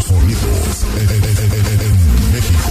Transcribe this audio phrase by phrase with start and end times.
[0.00, 2.70] los sonidos en, en- en- en- en México.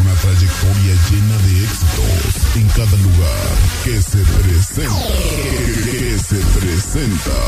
[0.00, 3.52] Una trayectoria llena de éxitos en cada lugar
[3.84, 5.08] que se presenta.
[5.84, 7.38] Que se presenta.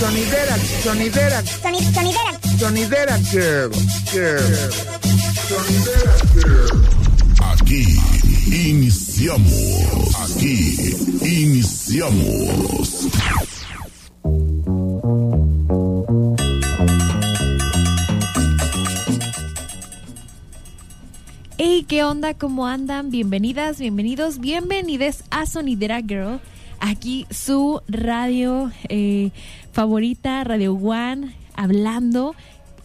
[0.00, 2.40] Johnny Derak, Johnny Derak, Johnny, Johnny Derak.
[2.60, 3.70] Johnny Derak, girl,
[4.12, 4.70] girl.
[5.48, 6.78] Johnny Derak, girl.
[7.52, 7.82] Aquí
[8.46, 10.14] iniciamos.
[10.24, 12.88] Aquí iniciamos.
[21.62, 22.32] Hey, ¿qué onda?
[22.32, 23.10] ¿Cómo andan?
[23.10, 26.40] Bienvenidas, bienvenidos, bienvenides a Sonidera Girl.
[26.78, 29.30] Aquí su radio eh,
[29.70, 32.34] favorita, Radio One, hablando.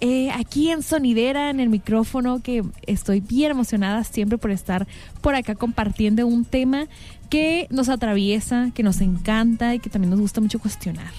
[0.02, 4.88] eh, aquí en Sonidera, en el micrófono, que estoy bien emocionada siempre por estar
[5.22, 6.88] por acá compartiendo un tema
[7.30, 11.14] que nos atraviesa, que nos encanta y que también nos gusta mucho cuestionar.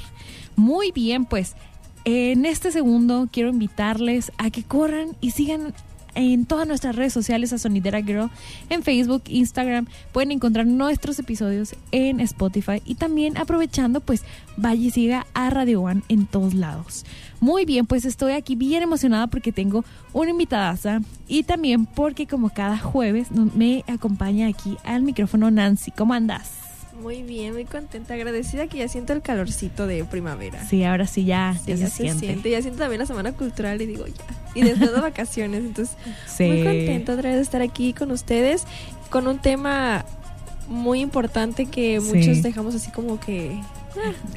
[0.57, 1.55] Muy bien, pues
[2.05, 5.73] en este segundo quiero invitarles a que corran y sigan
[6.17, 8.31] en todas nuestras redes sociales a Sonidera Girl,
[8.71, 9.87] en Facebook, Instagram.
[10.13, 14.25] Pueden encontrar nuestros episodios en Spotify y también aprovechando, pues
[14.57, 17.05] vaya y siga a Radio One en todos lados.
[17.39, 22.51] Muy bien, pues estoy aquí bien emocionada porque tengo una invitadaza y también porque como
[22.51, 25.91] cada jueves me acompaña aquí al micrófono Nancy.
[25.91, 26.66] ¿Cómo andas?
[27.01, 30.65] Muy bien, muy contenta, agradecida que ya siento el calorcito de primavera.
[30.67, 32.51] Sí, ahora sí ya, Sí, ya se, siente.
[32.51, 34.15] Ya siento también la semana cultural y digo ya.
[34.55, 36.45] Y después de vacaciones, entonces Sí.
[36.45, 38.65] muy contenta otra vez de estar aquí con ustedes
[39.11, 40.05] con un tema
[40.69, 42.07] muy importante que Sí.
[42.17, 43.61] muchos dejamos así como que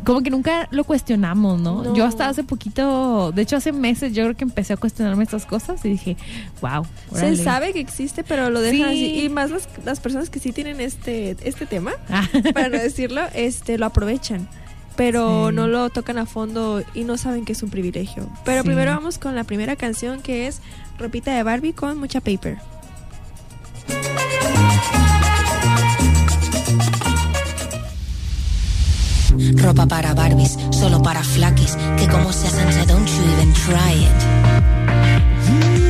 [0.05, 1.83] como que nunca lo cuestionamos, ¿no?
[1.83, 1.95] No.
[1.95, 5.45] Yo hasta hace poquito, de hecho hace meses yo creo que empecé a cuestionarme estas
[5.45, 6.17] cosas y dije,
[6.61, 6.85] wow.
[7.13, 9.05] se sabe que existe, pero lo dejan Sí.
[9.15, 9.25] así.
[9.25, 13.21] Y más las, las personas que sí tienen este, este tema, Ah, para no decirlo,
[13.33, 14.47] este, lo aprovechan.
[14.95, 15.55] Pero Sí.
[15.55, 18.29] no lo tocan a fondo y no saben que es un privilegio.
[18.43, 18.67] Pero Sí.
[18.67, 20.59] primero vamos con la primera canción que es
[20.97, 22.57] Ropita de Barbie con mucha paper.
[29.61, 31.77] Ropa para Barbies, solo para flakis.
[31.97, 35.88] Que como se Sansa, don't you even try it.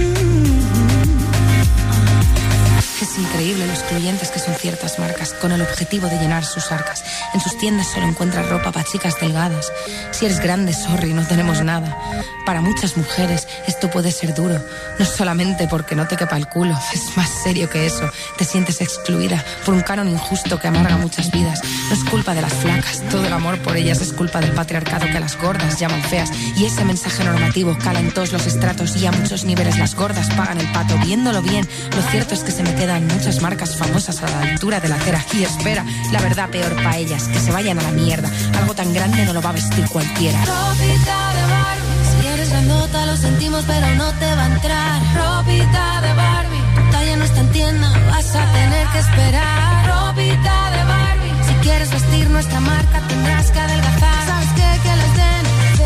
[3.09, 7.03] Es increíble lo excluyentes que son ciertas marcas, con el objetivo de llenar sus arcas.
[7.33, 9.73] En sus tiendas solo encuentras ropa para chicas delgadas.
[10.11, 11.97] Si eres grande, sorry, no tenemos nada.
[12.45, 14.63] Para muchas mujeres esto puede ser duro,
[14.99, 18.07] no solamente porque no te quepa el culo, es más serio que eso.
[18.37, 21.61] Te sientes excluida por un canon injusto que amarga muchas vidas.
[21.89, 25.07] No es culpa de las flacas, todo el amor por ellas es culpa del patriarcado
[25.07, 26.29] que a las gordas llaman feas.
[26.55, 30.29] Y ese mensaje normativo cala en todos los estratos y a muchos niveles las gordas
[30.35, 30.95] pagan el pato.
[30.99, 34.79] Viéndolo bien, lo cierto es que se me quedan muchas marcas famosas a la altura
[34.79, 35.23] de la acera.
[35.33, 38.29] Y espera, la verdad peor para ellas, que se vayan a la mierda.
[38.57, 40.39] Algo tan grande no lo va a vestir cualquiera.
[40.39, 42.21] Ropita de Barbie.
[42.21, 45.01] Si eres grandota lo sentimos, pero no te va a entrar.
[45.15, 46.63] Ropita de Barbie.
[46.75, 49.87] Tu talla no está en tienda, vas a tener que esperar.
[49.87, 51.33] Ropita de Barbie.
[51.47, 54.27] Si quieres vestir nuestra marca, tendrás que adelgazar.
[54.27, 54.69] ¿Sabes qué?
[54.83, 55.43] Que les den.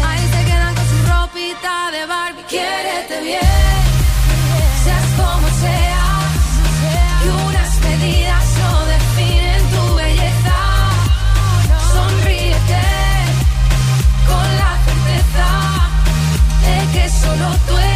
[0.08, 2.44] Ahí se quedan con su ropita de Barbie.
[2.50, 3.53] Quiérete bien,
[17.24, 17.93] solo tú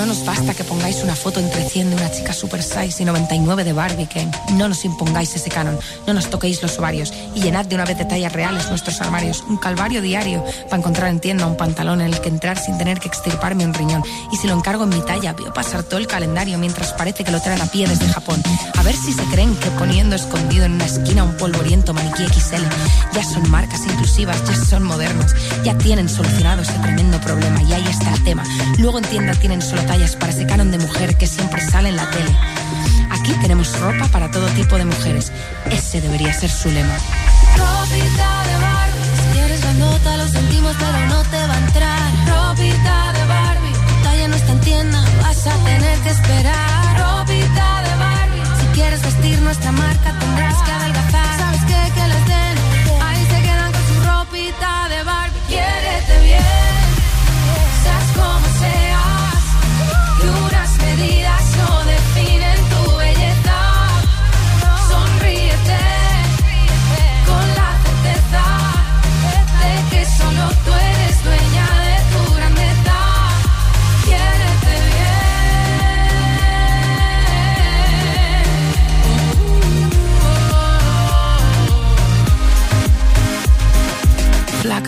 [0.00, 3.04] No nos basta que pongáis una foto entre 100 de una chica super size y
[3.04, 4.30] 99 de Barbie Ken.
[4.54, 7.98] No nos impongáis ese canon, no nos toquéis los ovarios y llenad de una vez
[7.98, 9.44] de tallas reales nuestros armarios.
[9.46, 12.98] Un calvario diario para encontrar en tienda un pantalón en el que entrar sin tener
[12.98, 14.02] que extirparme un riñón.
[14.32, 17.30] Y si lo encargo en mi talla, veo pasar todo el calendario mientras parece que
[17.30, 18.42] lo traen a pie desde Japón.
[18.78, 22.64] A ver si se creen que poniendo escondido en una esquina un polvoriento maniquí XL,
[23.12, 27.86] ya son marcas inclusivas, ya son modernos, ya tienen solucionado ese tremendo problema y ahí
[27.86, 28.44] está el tema.
[28.78, 31.96] Luego en tienda tienen solo pantallas para ese canon de mujer que siempre sale en
[31.96, 32.30] la tele.
[33.10, 35.32] Aquí tenemos ropa para todo tipo de mujeres.
[35.68, 36.94] Ese debería ser su lema.
[37.56, 42.08] Ropita de Barbie, si eres la nota, lo sentimos, pero no te va a entrar.
[42.30, 46.82] Ropita de Barbie, tu talla no está en tienda, vas a tener que esperar.
[47.00, 51.38] Ropita de Barbie, si quieres vestir nuestra marca, tendrás que adelgazar.
[51.40, 51.80] ¿Sabes qué?
[51.96, 52.54] Que les den,
[53.08, 55.40] ahí se quedan con su ropita de Barbie.
[55.48, 56.86] Quiérete bien,
[57.82, 58.89] seas como seas.
[60.82, 61.49] Y unas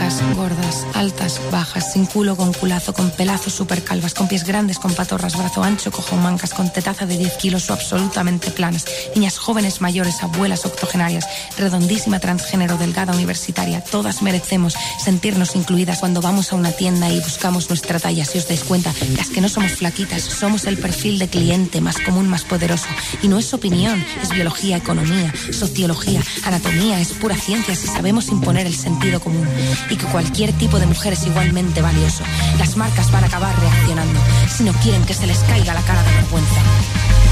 [0.02, 4.92] Gordas, altas, bajas, sin culo, con culazo, con pelazos super calvas, con pies grandes, con
[4.94, 8.84] patorras, brazo ancho, cojo mancas, con tetaza de 10 kilos o absolutamente planas.
[9.14, 11.24] Niñas jóvenes, mayores, abuelas octogenarias,
[11.56, 13.80] redondísima transgénero, delgada universitaria.
[13.80, 18.24] Todas merecemos sentirnos incluidas cuando vamos a una tienda y buscamos nuestra talla.
[18.24, 21.98] Si os dais cuenta, las que no somos flaquitas, somos el perfil de cliente más
[21.98, 22.88] común, más poderoso.
[23.22, 28.66] Y no es opinión, es biología, economía, sociología, anatomía, es pura ciencia si sabemos imponer
[28.66, 29.46] el sentido común.
[29.92, 32.24] Y que cualquier tipo de mujer es igualmente valioso.
[32.58, 34.18] Las marcas van a acabar reaccionando
[34.56, 36.60] si no quieren que se les caiga la cara de vergüenza.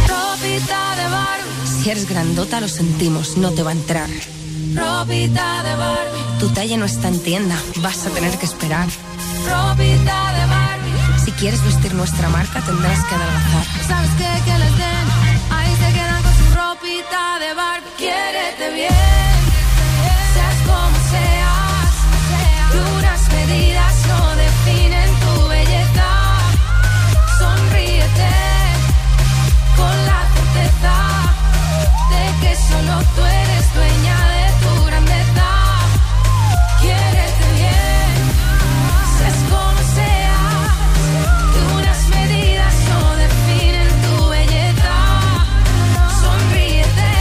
[0.07, 4.09] Ropita de Barbie, Si eres grandota, lo sentimos, no te va a entrar.
[4.77, 8.89] ropita de Barbie, Tu talla no está en tienda, vas a tener que esperar.
[9.49, 11.25] ropita de Barbie.
[11.25, 13.67] Si quieres vestir nuestra marca, tendrás que adelgazar.
[13.89, 14.31] ¿Sabes qué?
[14.45, 15.07] Que les den.
[15.51, 17.91] Ahí se quedan con su ropita de Barbie.
[17.97, 18.93] Quiérete bien,
[32.41, 35.49] que solo tú eres dueña de tu grandeza.
[36.81, 38.15] Quiérete bien,
[39.19, 40.71] seas como seas.
[41.55, 44.97] Y unas medidas no definen tu belleza.
[46.23, 47.13] Sonríete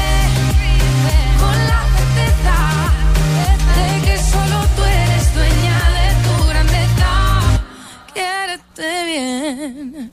[1.42, 2.57] con la certeza
[3.75, 7.12] de que solo tú eres dueña de tu grandeza.
[8.13, 10.12] Quiérete bien.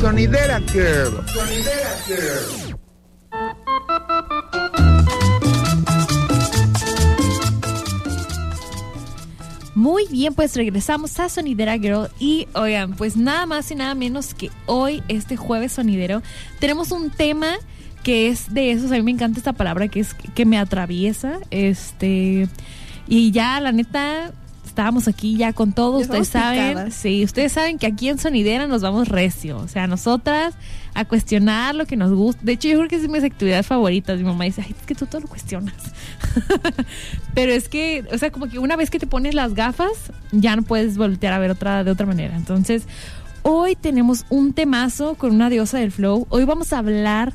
[0.00, 1.22] Sonidera Girl.
[1.28, 2.76] Sonidera Girl.
[9.74, 14.32] Muy bien, pues regresamos a Sonidera Girl y oigan, pues nada más y nada menos
[14.32, 16.22] que hoy, este jueves sonidero,
[16.60, 17.58] tenemos un tema
[18.02, 21.40] que es de esos, a mí me encanta esta palabra que es que me atraviesa,
[21.50, 22.48] este,
[23.06, 24.32] y ya la neta,
[24.80, 26.94] estábamos aquí ya con todo, ustedes saben, picadas.
[26.94, 30.54] sí, ustedes saben que aquí en Sonidera nos vamos recio, o sea, nosotras
[30.94, 33.66] a cuestionar lo que nos gusta, de hecho yo creo que es de mis actividades
[33.66, 35.74] favoritas, mi mamá dice, ay, es que tú todo lo cuestionas.
[37.34, 40.56] Pero es que, o sea, como que una vez que te pones las gafas, ya
[40.56, 42.34] no puedes voltear a ver otra de otra manera.
[42.34, 42.84] Entonces,
[43.42, 46.26] hoy tenemos un temazo con una diosa del flow.
[46.30, 47.34] Hoy vamos a hablar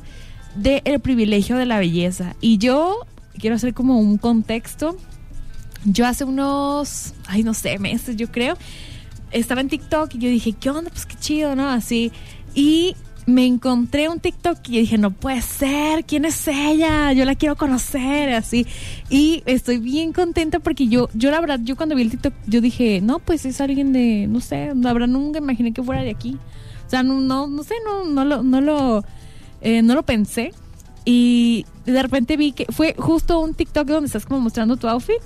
[0.56, 2.34] del privilegio de la belleza.
[2.40, 2.98] Y yo
[3.38, 4.96] quiero hacer como un contexto.
[5.86, 8.58] Yo hace unos, ay, no sé, meses, yo creo,
[9.30, 10.90] estaba en TikTok y yo dije, ¿qué onda?
[10.90, 11.68] Pues qué chido, ¿no?
[11.68, 12.12] Así.
[12.54, 12.96] Y
[13.26, 17.12] me encontré un TikTok y dije, no puede ser, ¿quién es ella?
[17.12, 18.66] Yo la quiero conocer, así.
[19.10, 22.60] Y estoy bien contenta porque yo, yo la verdad, yo cuando vi el TikTok, yo
[22.60, 26.10] dije, no, pues es alguien de, no sé, la verdad nunca imaginé que fuera de
[26.10, 26.38] aquí.
[26.86, 29.04] O sea, no, no, no sé, no, no lo, no lo,
[29.60, 30.52] eh, no lo pensé.
[31.04, 35.20] Y de repente vi que fue justo un TikTok donde estás como mostrando tu outfit.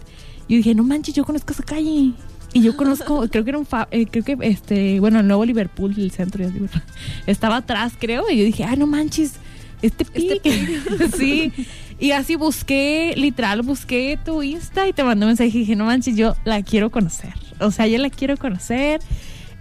[0.50, 2.12] Yo dije, no manches, yo conozco esa calle.
[2.52, 5.44] Y yo conozco, creo que era un, fa- eh, creo que este, bueno, el nuevo
[5.44, 6.66] Liverpool, el centro, ya digo,
[7.26, 8.28] estaba atrás, creo.
[8.30, 9.34] Y yo dije, ay, no manches,
[9.80, 10.78] este pique.
[11.16, 11.52] sí.
[11.98, 15.84] Y así busqué, literal, busqué tu Insta y te mandé un mensaje y dije, no
[15.84, 17.32] manches, yo la quiero conocer.
[17.60, 19.00] O sea, yo la quiero conocer.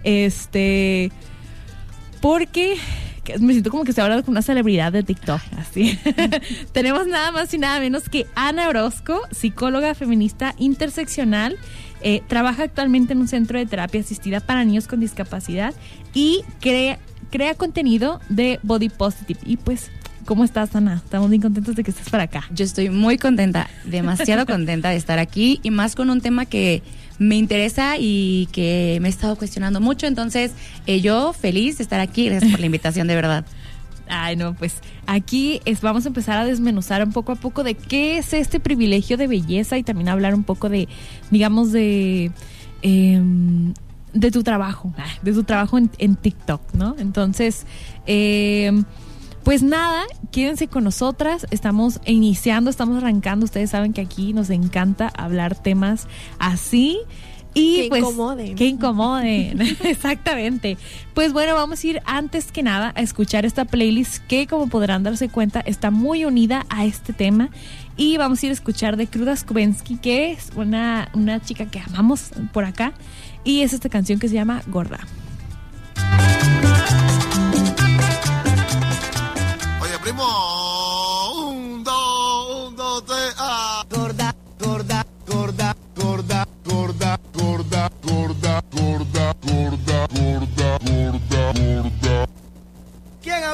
[0.04, 1.12] Este,
[2.20, 2.76] porque
[3.38, 5.98] que me siento como que estoy hablando con una celebridad de TikTok, así.
[6.72, 11.56] Tenemos nada más y nada menos que Ana Orozco, psicóloga feminista interseccional.
[12.02, 15.74] eh, trabaja actualmente en un centro de terapia asistida para niños con discapacidad
[16.14, 16.98] y crea,
[17.30, 19.38] crea contenido de Body Positive.
[19.44, 19.90] Y pues,
[20.24, 21.02] ¿cómo estás, Ana?
[21.04, 22.44] Estamos bien contentos de que estés para acá.
[22.52, 26.82] Yo estoy muy contenta, demasiado contenta de estar aquí y más con un tema que
[27.20, 30.06] me interesa y que me he estado cuestionando mucho.
[30.06, 30.52] Entonces,
[30.86, 32.26] eh, yo feliz de estar aquí.
[32.26, 33.44] Gracias por la invitación, de verdad.
[34.08, 37.74] Ay, no, pues aquí es, vamos a empezar a desmenuzar un poco a poco de
[37.74, 40.88] qué es este privilegio de belleza y también hablar un poco de,
[41.30, 42.32] digamos, de,
[42.80, 43.74] em,
[44.14, 46.96] de tu trabajo, de tu trabajo en, en TikTok, ¿no?
[46.98, 47.66] Entonces,
[48.06, 48.84] em,
[49.44, 55.10] pues nada, quédense con nosotras, estamos iniciando, estamos arrancando, ustedes saben que aquí nos encanta
[55.16, 56.06] hablar temas
[56.38, 56.98] así.
[57.52, 58.54] Y Que pues, incomoden.
[58.54, 60.76] Que incomoden, exactamente.
[61.14, 65.02] Pues bueno, vamos a ir antes que nada a escuchar esta playlist que como podrán
[65.02, 67.50] darse cuenta está muy unida a este tema.
[67.96, 71.80] Y vamos a ir a escuchar de Cruda Skubensky, que es una, una chica que
[71.80, 72.92] amamos por acá.
[73.42, 75.00] Y es esta canción que se llama Gorda.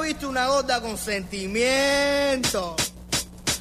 [0.06, 2.76] Visto una gorda con sentimiento?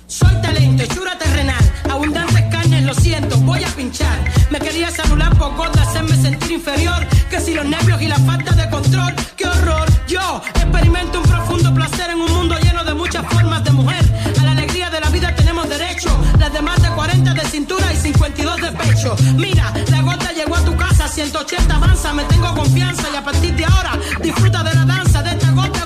[0.05, 4.17] Soy talento, hechura terrenal, abundantes carnes, lo siento, voy a pinchar.
[4.51, 7.03] Me quería celular por gorda, hacerme sentir inferior.
[7.31, 9.87] Que si los nervios y la falta de control, qué horror.
[10.07, 14.03] Yo experimento un profundo placer en un mundo lleno de muchas formas de mujer.
[14.39, 16.09] A la alegría de la vida tenemos derecho.
[16.37, 19.15] Las de más de 40 de cintura y 52 de pecho.
[19.35, 23.55] Mira, la gorda llegó a tu casa, 180 avanza, me tengo confianza y a partir
[23.55, 25.44] de ahora disfruta de la danza de esta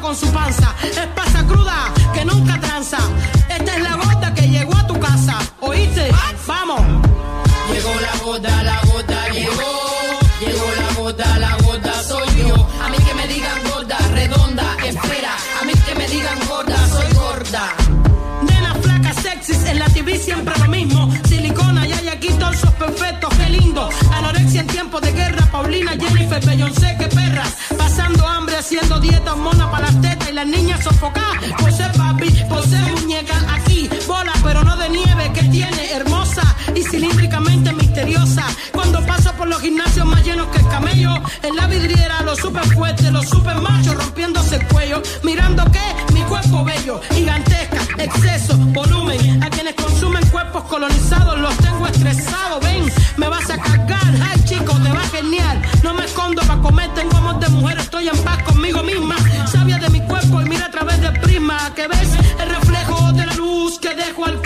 [0.10, 0.76] con su panza.
[0.82, 2.98] Es pasa cruda que nunca tranza.
[3.48, 5.38] Esta es la gorda que llegó a tu casa.
[5.60, 6.10] ¿Oíste?
[6.48, 6.82] Vamos.
[7.72, 9.72] Llegó la gota, la gota llegó.
[10.40, 12.56] Llegó la gota, la gota soy yo.
[12.84, 15.34] A mí que me digan gorda, redonda, espera.
[15.62, 17.64] A mí que me digan gorda, soy gorda.
[18.42, 21.14] Nena flaca, sexys, en la TV siempre lo mismo.
[21.28, 23.88] Silicona y hay aquí torsos perfectos, qué lindo.
[24.12, 27.59] Anorexia en tiempos de guerra, Paulina, Jennifer, Beyoncé, qué perras.
[28.70, 31.38] Haciendo dieta, mona para las tetas y las niñas sofocadas.
[31.60, 36.44] Por ser papi, por ser muñeca, aquí, bola, pero no de nieve, que tiene, hermosa
[36.76, 38.46] y cilíndricamente misteriosa.
[38.72, 42.64] Cuando paso por los gimnasios más llenos que el camello, en la vidriera, los super
[42.68, 45.02] fuertes, los super machos rompiéndose el cuello.
[45.24, 49.42] Mirando que mi cuerpo bello, gigantesca, exceso, volumen.
[49.42, 51.58] A quienes consumen cuerpos colonizados, los
[61.80, 62.10] que ves
[62.42, 64.42] el reflejo de la luz que dejo al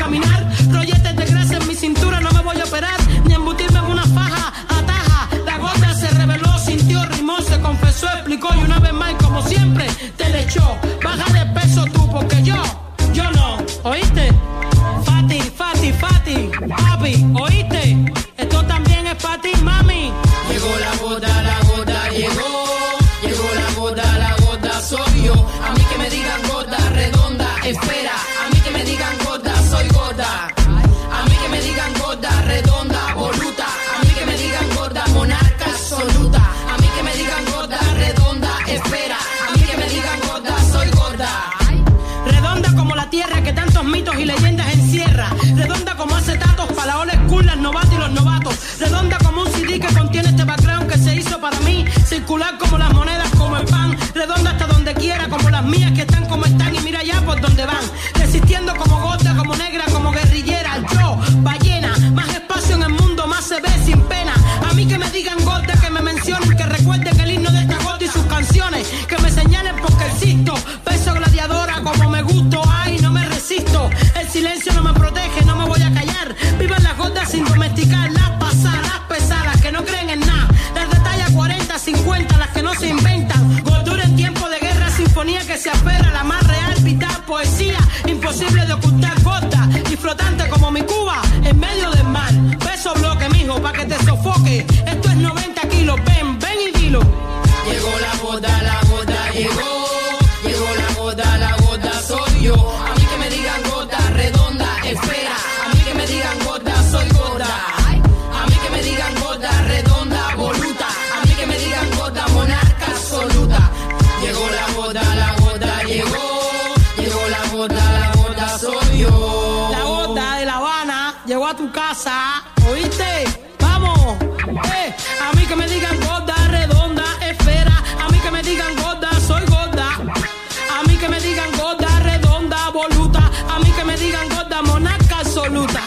[135.43, 135.81] absoluta,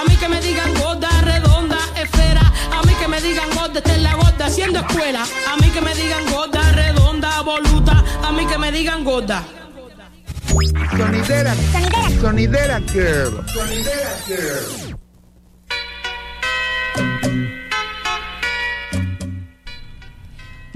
[0.00, 2.40] a mí que me digan gorda redonda, esfera,
[2.72, 5.82] a mí que me digan gorda, esta es la gorda haciendo escuela, a mí que
[5.82, 9.44] me digan gorda redonda, voluta, a mí que me digan gorda.
[10.96, 11.54] Sonidera.
[12.20, 13.44] Sonidera Girl.
[13.48, 14.91] Sonidera Girl.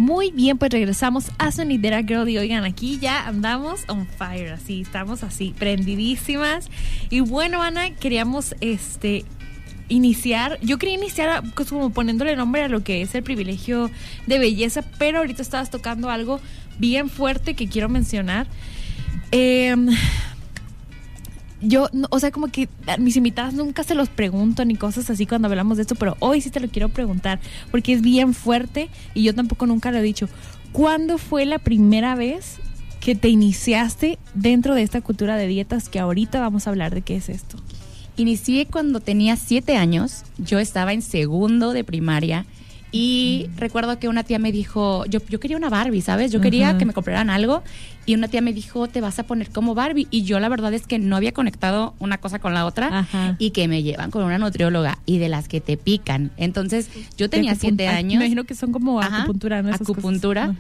[0.07, 4.83] Muy bien, pues regresamos a Sonidera Girl y oigan, aquí ya andamos on fire, así,
[4.83, 6.71] estamos así, prendidísimas.
[7.11, 9.25] Y bueno, Ana, queríamos este
[9.89, 13.91] iniciar, yo quería iniciar pues, como poniéndole nombre a lo que es el privilegio
[14.29, 16.39] de belleza, pero ahorita estabas tocando algo
[16.79, 18.47] bien fuerte que quiero mencionar.
[19.33, 19.89] Em,
[21.61, 25.27] yo, o sea, como que a mis invitadas nunca se los pregunto ni cosas así
[25.27, 28.89] cuando hablamos de esto, pero hoy sí te lo quiero preguntar porque es bien fuerte
[29.15, 30.29] y yo tampoco nunca lo he dicho.
[30.73, 32.57] ¿Cuándo fue la primera vez
[33.01, 37.03] que te iniciaste dentro de esta cultura de dietas que ahorita vamos a hablar de
[37.03, 37.57] qué es esto?
[38.19, 40.25] Inicié cuando tenía siete años.
[40.39, 42.47] Yo estaba en segundo de primaria.
[42.93, 46.31] Y recuerdo que una tía me dijo, yo, yo quería una Barbie, ¿sabes?
[46.33, 46.79] Yo quería Ajá.
[46.79, 47.63] que me compraran algo.
[48.07, 50.07] Y una tía me dijo, te vas a poner como Barbie.
[50.11, 53.01] Y yo la verdad es que no había conectado una cosa con la otra.
[53.01, 53.37] Ajá.
[53.39, 56.31] Y que me llevan con una nutrióloga y de las que te pican.
[56.37, 56.89] Entonces
[57.19, 58.19] yo tenía siete años.
[58.21, 59.71] Me imagino que son como Ajá, acupuntura, ¿no?
[59.71, 60.55] Esas acupuntura.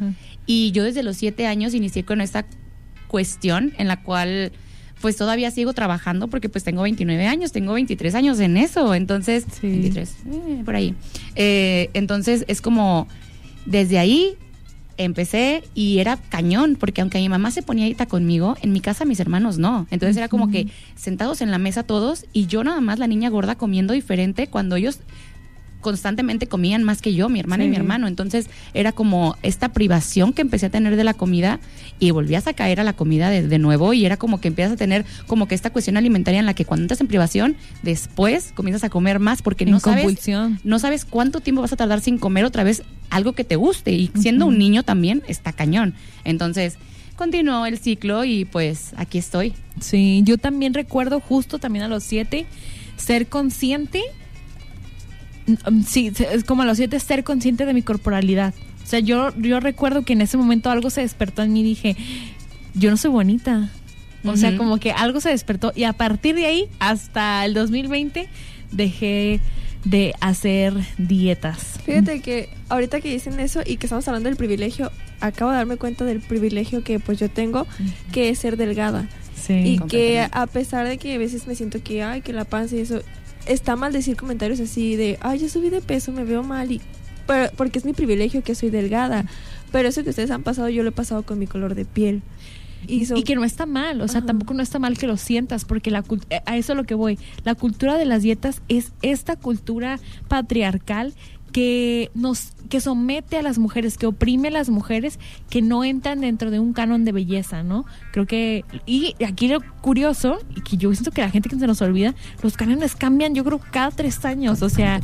[0.47, 2.45] Y yo desde los siete años inicié con esta
[3.09, 4.53] cuestión en la cual
[5.01, 9.47] pues todavía sigo trabajando porque pues tengo 29 años, tengo 23 años en eso, entonces,
[9.63, 10.95] 23, eh, por ahí.
[11.35, 13.07] Eh, entonces es como,
[13.67, 14.37] desde ahí
[14.99, 19.05] empecé y era cañón, porque aunque mi mamá se ponía ahorita conmigo, en mi casa
[19.05, 19.87] mis hermanos no.
[19.91, 23.29] Entonces era como que sentados en la mesa todos y yo nada más la niña
[23.29, 25.01] gorda comiendo diferente cuando ellos
[25.87, 28.09] constantemente comían más que yo, mi hermana y mi hermano.
[28.09, 31.61] Entonces era como esta privación que empecé a tener de la comida
[32.01, 34.73] y volvías a caer a la comida de, de nuevo y era como que empiezas
[34.73, 38.51] a tener como que esta cuestión alimentaria en la que cuando entras en privación, después
[38.57, 40.29] comienzas a comer más porque En no sabes,
[40.65, 43.93] no sabes cuánto tiempo vas a tardar sin comer otra vez algo que te guste
[43.93, 45.95] y siendo un niño también está cañón.
[46.25, 46.79] Entonces
[47.15, 49.55] continuó el ciclo y pues aquí estoy.
[49.81, 52.45] Sí, yo también recuerdo justo también a los siete
[52.97, 54.03] ser consciente,
[55.87, 58.55] sí, se- es como a los siete ser consciente de mi corporalidad.
[58.85, 61.65] O sea, yo, yo recuerdo que en ese momento algo se despertó en mí y
[61.65, 61.97] dije,
[62.75, 63.71] yo no soy bonita.
[64.25, 68.29] O sea, como que algo se despertó y a partir de ahí hasta el 2020
[68.73, 69.41] dejé
[69.85, 71.79] de hacer dietas.
[71.85, 75.77] Fíjate que ahorita que dicen eso y que estamos hablando del privilegio, acabo de darme
[75.77, 77.69] cuenta del privilegio que pues yo tengo,
[78.11, 79.09] que es ser delgada.
[79.37, 79.53] Sí.
[79.55, 82.75] y que a pesar de que a veces me siento que, ay, que la panza
[82.75, 83.03] y eso,
[83.47, 86.81] está mal decir comentarios así de, ay, yo subí de peso, me veo mal, y,
[87.27, 89.25] pero, porque es mi privilegio que soy delgada.
[89.73, 92.23] Pero eso que ustedes han pasado, yo lo he pasado con mi color de piel.
[92.87, 94.29] Y, so- y que no está mal, o sea, Ajá.
[94.29, 96.95] tampoco no está mal que lo sientas, porque la eh, a eso es lo que
[96.95, 97.19] voy.
[97.43, 101.13] La cultura de las dietas es esta cultura patriarcal
[101.53, 106.21] que nos que somete a las mujeres, que oprime a las mujeres que no entran
[106.21, 107.85] dentro de un canon de belleza, ¿no?
[108.13, 111.67] Creo que y aquí lo curioso y que yo siento que la gente que se
[111.67, 115.01] nos olvida, los cánones cambian, yo creo cada tres años, o sea,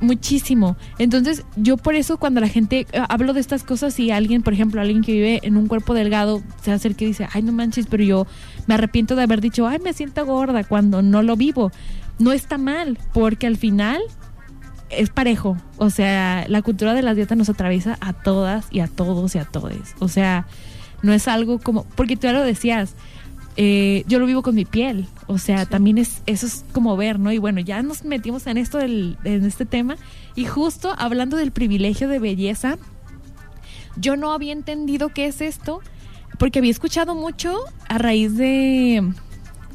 [0.00, 0.76] muchísimo.
[0.98, 4.52] Entonces, yo por eso cuando la gente eh, hablo de estas cosas y alguien, por
[4.52, 7.86] ejemplo, alguien que vive en un cuerpo delgado se acerca y dice, ay, no manches,
[7.86, 8.26] pero yo
[8.66, 11.70] me arrepiento de haber dicho, ay, me siento gorda cuando no lo vivo.
[12.18, 14.00] No está mal, porque al final
[14.90, 15.56] es parejo.
[15.78, 19.38] O sea, la cultura de las dietas nos atraviesa a todas y a todos y
[19.38, 19.94] a todes.
[19.98, 20.46] O sea,
[21.02, 22.94] no es algo como, porque tú ya lo decías,
[23.56, 25.06] eh, yo lo vivo con mi piel.
[25.26, 27.32] O sea, también es, eso es como ver, ¿no?
[27.32, 29.96] Y bueno, ya nos metimos en esto del, en este tema.
[30.34, 32.78] Y justo hablando del privilegio de belleza,
[33.96, 35.80] yo no había entendido qué es esto,
[36.38, 39.12] porque había escuchado mucho a raíz de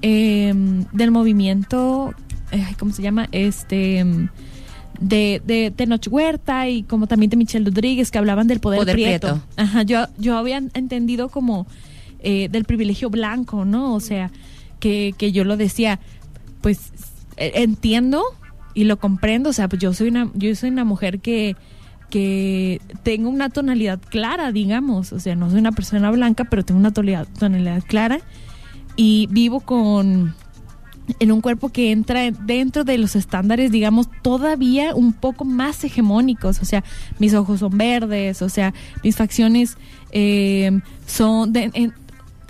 [0.02, 0.54] eh,
[0.92, 2.14] del movimiento,
[2.52, 3.28] eh, ¿cómo se llama?
[3.32, 4.06] Este
[5.00, 8.80] em, de, de Tenoch Huerta y como también de Michelle Rodríguez que hablaban del poder,
[8.80, 9.28] Poder prieto.
[9.28, 9.46] prieto.
[9.58, 11.68] Ajá, yo, yo había entendido como
[12.20, 13.94] eh, del privilegio blanco, ¿no?
[13.94, 14.32] O sea,
[14.80, 16.00] que, que yo lo decía,
[16.62, 16.92] pues
[17.38, 18.24] eh, entiendo
[18.74, 21.56] y lo comprendo, o sea, pues yo soy una, yo soy una mujer que,
[22.10, 26.80] que tengo una tonalidad clara, digamos, o sea, no soy una persona blanca, pero tengo
[26.80, 28.20] una tonalidad, tonalidad clara
[28.96, 30.34] y vivo con
[31.20, 36.62] en un cuerpo que entra dentro de los estándares, digamos, todavía un poco más hegemónicos.
[36.62, 36.84] O sea,
[37.20, 39.78] mis ojos son verdes, o sea, mis facciones
[40.12, 41.94] eh, son, de- en-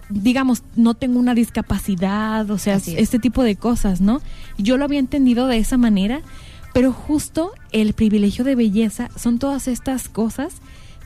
[0.09, 2.87] digamos, no tengo una discapacidad, o sea, es.
[2.87, 4.21] este tipo de cosas, ¿no?
[4.57, 6.21] Yo lo había entendido de esa manera,
[6.73, 10.53] pero justo el privilegio de belleza son todas estas cosas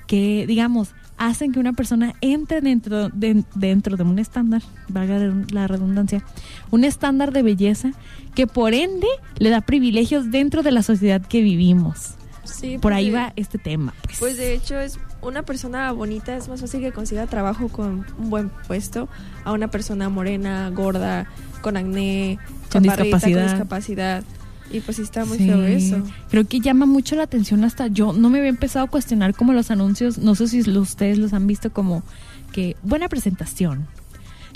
[0.07, 5.19] que, digamos, hacen que una persona entre dentro de, dentro de un estándar, valga
[5.51, 6.23] la redundancia,
[6.71, 7.91] un estándar de belleza
[8.33, 12.15] que por ende le da privilegios dentro de la sociedad que vivimos.
[12.45, 13.93] Sí, por pues ahí de- va este tema.
[14.03, 14.17] Pues.
[14.19, 18.29] Pues de hecho es una persona bonita es más fácil que consiga trabajo con un
[18.29, 19.07] buen puesto
[19.43, 21.27] a una persona morena, gorda,
[21.61, 22.39] con acné,
[22.71, 23.41] Con discapacidad.
[23.41, 24.23] con discapacidad.
[24.71, 26.03] Y pues sí está muy Sí, feo eso.
[26.29, 29.51] Creo que llama mucho la atención hasta yo no me había empezado a cuestionar como
[29.53, 32.03] los anuncios, no sé si lo- ustedes los han visto como
[32.51, 33.87] que buena presentación.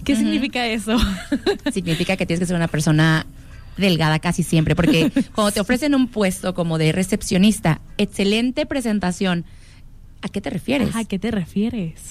[0.05, 0.97] ¿Qué significa eso?
[1.73, 3.25] Significa que tienes que ser una persona
[3.77, 9.45] delgada casi siempre, porque cuando te ofrecen un puesto como de recepcionista, excelente presentación,
[10.21, 10.89] ¿a qué te refieres?
[10.89, 12.01] Ajá, ¿A qué te refieres?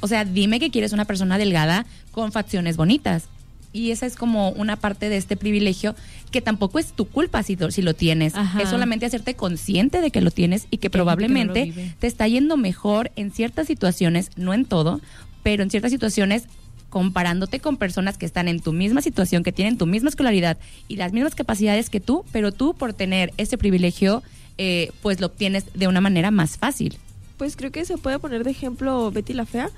[0.00, 3.24] O sea, dime que quieres una persona delgada con facciones bonitas.
[3.72, 5.94] Y esa es como una parte de este privilegio
[6.30, 8.34] que tampoco es tu culpa si, si lo tienes.
[8.34, 8.60] Ajá.
[8.60, 12.56] Es solamente hacerte consciente de que lo tienes y que no probablemente te está yendo
[12.56, 15.00] mejor en ciertas situaciones, no en todo,
[15.42, 16.44] pero en ciertas situaciones
[16.92, 20.58] comparándote con personas que están en tu misma situación, que tienen tu misma escolaridad
[20.88, 24.22] y las mismas capacidades que tú, pero tú por tener ese privilegio,
[24.58, 26.98] eh, pues lo obtienes de una manera más fácil.
[27.38, 29.70] Pues creo que se puede poner de ejemplo Betty la Fea,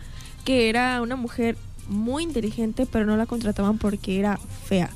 [0.44, 1.57] que era una mujer
[1.88, 4.90] muy inteligente, pero no la contrataban porque era fea.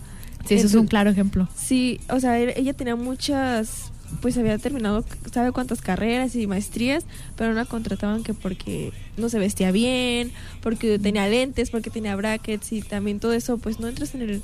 [0.46, 1.48] Sí, eso es un claro ejemplo.
[1.54, 3.90] Sí, o sea, e- ella tenía muchas,
[4.22, 7.04] pues había terminado, sabe cuántas carreras y maestrías,
[7.36, 12.16] pero no la contrataban que porque no se vestía bien, porque tenía lentes, porque tenía
[12.16, 14.42] brackets y también todo eso, pues no entras en el,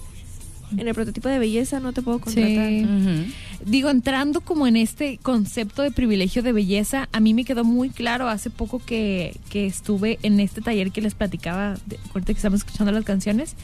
[0.77, 2.69] en el prototipo de belleza, no te puedo contratar.
[2.69, 3.35] Sí.
[3.65, 7.91] Digo, entrando como en este concepto de privilegio de belleza, a mí me quedó muy
[7.91, 12.39] claro hace poco que, que estuve en este taller que les platicaba, de, ahorita que
[12.39, 13.55] estamos escuchando las canciones,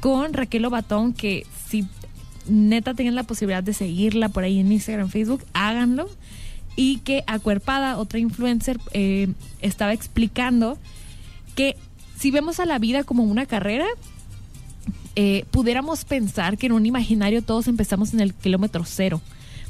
[0.00, 1.86] con Raquel Obatón, que si
[2.48, 6.08] neta tengan la posibilidad de seguirla por ahí en Instagram, Facebook, háganlo.
[6.76, 9.28] Y que Acuerpada, otra influencer, eh,
[9.62, 10.76] estaba explicando
[11.54, 11.76] que
[12.18, 13.86] si vemos a la vida como una carrera,
[15.16, 19.20] eh, pudiéramos pensar que en un imaginario todos empezamos en el kilómetro cero.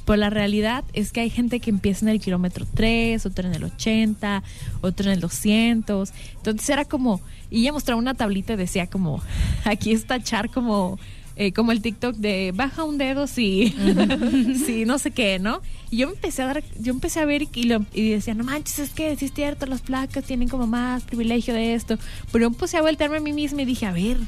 [0.06, 3.54] Pero la realidad es que hay gente que empieza en el kilómetro 3, otra en
[3.54, 4.42] el 80,
[4.82, 6.12] otra en el 200.
[6.36, 9.22] Entonces era como, y ella mostraba una tablita y decía como,
[9.64, 10.98] aquí está Char como,
[11.36, 13.74] eh, como el TikTok de baja un dedo si,
[14.86, 15.62] no sé qué, ¿no?
[15.90, 18.78] Y yo empecé a dar, yo empecé a ver y, lo- y decía, no manches,
[18.80, 21.96] es que sí es cierto, las placas tienen como más privilegio de esto.
[22.30, 24.18] Pero yo empecé a voltearme a mí misma y dije, a ver,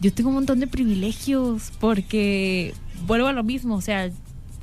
[0.00, 2.74] yo tengo un montón de privilegios porque
[3.06, 4.10] vuelvo a lo mismo, o sea,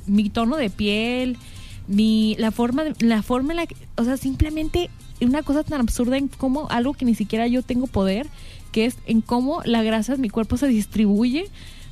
[0.06, 1.36] mi tono de piel,
[1.88, 5.80] mi la forma de- la forma en la que, o sea, simplemente una cosa tan
[5.80, 8.26] absurda en cómo algo que ni siquiera yo tengo poder,
[8.72, 11.46] que es en cómo la grasa de mi cuerpo se distribuye.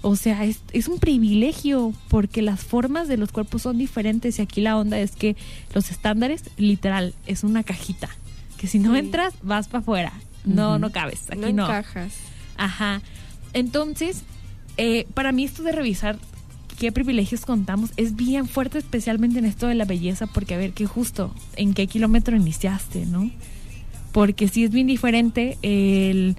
[0.04, 4.42] O sea, es, es un privilegio porque las formas de los cuerpos son diferentes y
[4.42, 5.36] aquí la onda es que
[5.74, 8.08] los estándares, literal, es una cajita.
[8.58, 8.98] Que si no Sí.
[8.98, 10.12] entras, vas para afuera.
[10.44, 11.30] No, no cabes.
[11.30, 11.64] Aquí no no.
[11.66, 12.14] encajas.
[12.56, 13.00] Ajá.
[13.52, 14.22] Entonces,
[14.76, 16.18] eh, para mí esto de revisar
[16.78, 20.72] qué privilegios contamos es bien fuerte, especialmente en esto de la belleza, porque a ver,
[20.72, 23.30] qué justo, en qué kilómetro iniciaste, ¿no?
[24.12, 26.36] Porque sí es bien diferente el,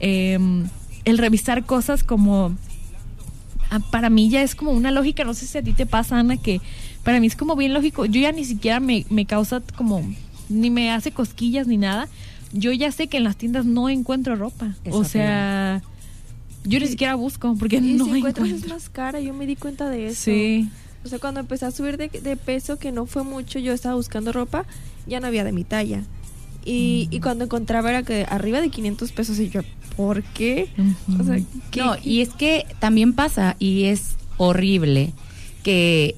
[0.00, 0.68] em,
[1.04, 2.54] el revisar cosas como...
[3.70, 6.18] ah, Para mí ya es como una lógica, no sé si a ti te pasa,
[6.18, 6.60] Ana, que
[7.04, 8.06] para mí es como bien lógico.
[8.06, 10.02] Yo ya ni siquiera me, me causa como,
[10.48, 12.08] ni me hace cosquillas ni nada.
[12.52, 14.74] Yo ya sé que en las tiendas no encuentro ropa.
[14.90, 15.82] O sea,
[16.64, 18.74] yo ni siquiera busco porque Y no si encuentras es encuentro.
[18.74, 20.22] más cara, yo me di cuenta de eso.
[20.24, 20.68] Sí.
[21.04, 23.96] O sea, cuando empecé a subir de, de peso, que no fue mucho, yo estaba
[23.96, 24.64] buscando ropa,
[25.06, 26.02] ya no había de mi talla.
[26.64, 29.62] Y, y cuando encontraba era que arriba de 500 pesos y yo,
[29.96, 30.68] ¿por qué?
[31.20, 31.38] O sea,
[31.72, 35.12] ¿qué- No, y es que también pasa y es horrible
[35.64, 36.14] que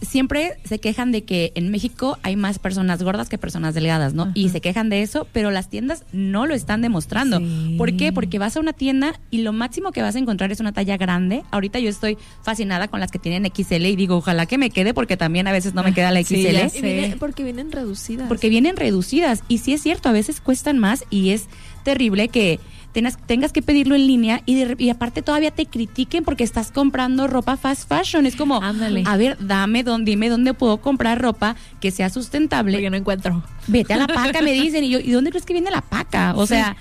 [0.00, 4.30] siempre se quejan de que en México hay más personas gordas que personas delgadas, ¿no?
[4.34, 7.38] Y se quejan de eso, pero las tiendas no lo están demostrando.
[7.38, 7.74] Sí.
[7.76, 8.12] ¿Por qué?
[8.12, 10.96] Porque vas a una tienda y lo máximo que vas a encontrar es una talla
[10.96, 11.42] grande.
[11.50, 14.94] Ahorita yo estoy fascinada con las que tienen XL y digo, ojalá que me quede
[14.94, 16.68] porque también a veces no me queda la XL.
[16.70, 18.28] Sí, y viene- porque vienen reducidas.
[18.28, 19.42] Porque vienen reducidas.
[19.48, 21.46] Y sí es cierto, a veces cuestan más y es
[21.82, 22.60] terrible que
[22.92, 26.72] tengas, tengas que pedirlo en línea y, de y aparte todavía te critiquen porque estás
[26.72, 28.26] comprando ropa fast fashion.
[28.26, 29.04] Es como, Ándale.
[29.06, 32.72] a ver, dame, dónde, dime dónde puedo comprar ropa que sea sustentable.
[32.72, 33.42] Porque no encuentro.
[33.66, 34.84] Vete a la paca, me dicen.
[34.84, 36.34] Y yo, ¿y dónde crees que viene la paca?
[36.36, 36.76] O sea,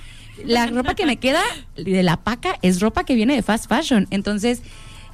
[0.46, 1.42] la ropa que me queda
[1.76, 4.08] de la paca es ropa que viene de fast fashion.
[4.10, 4.62] Entonces,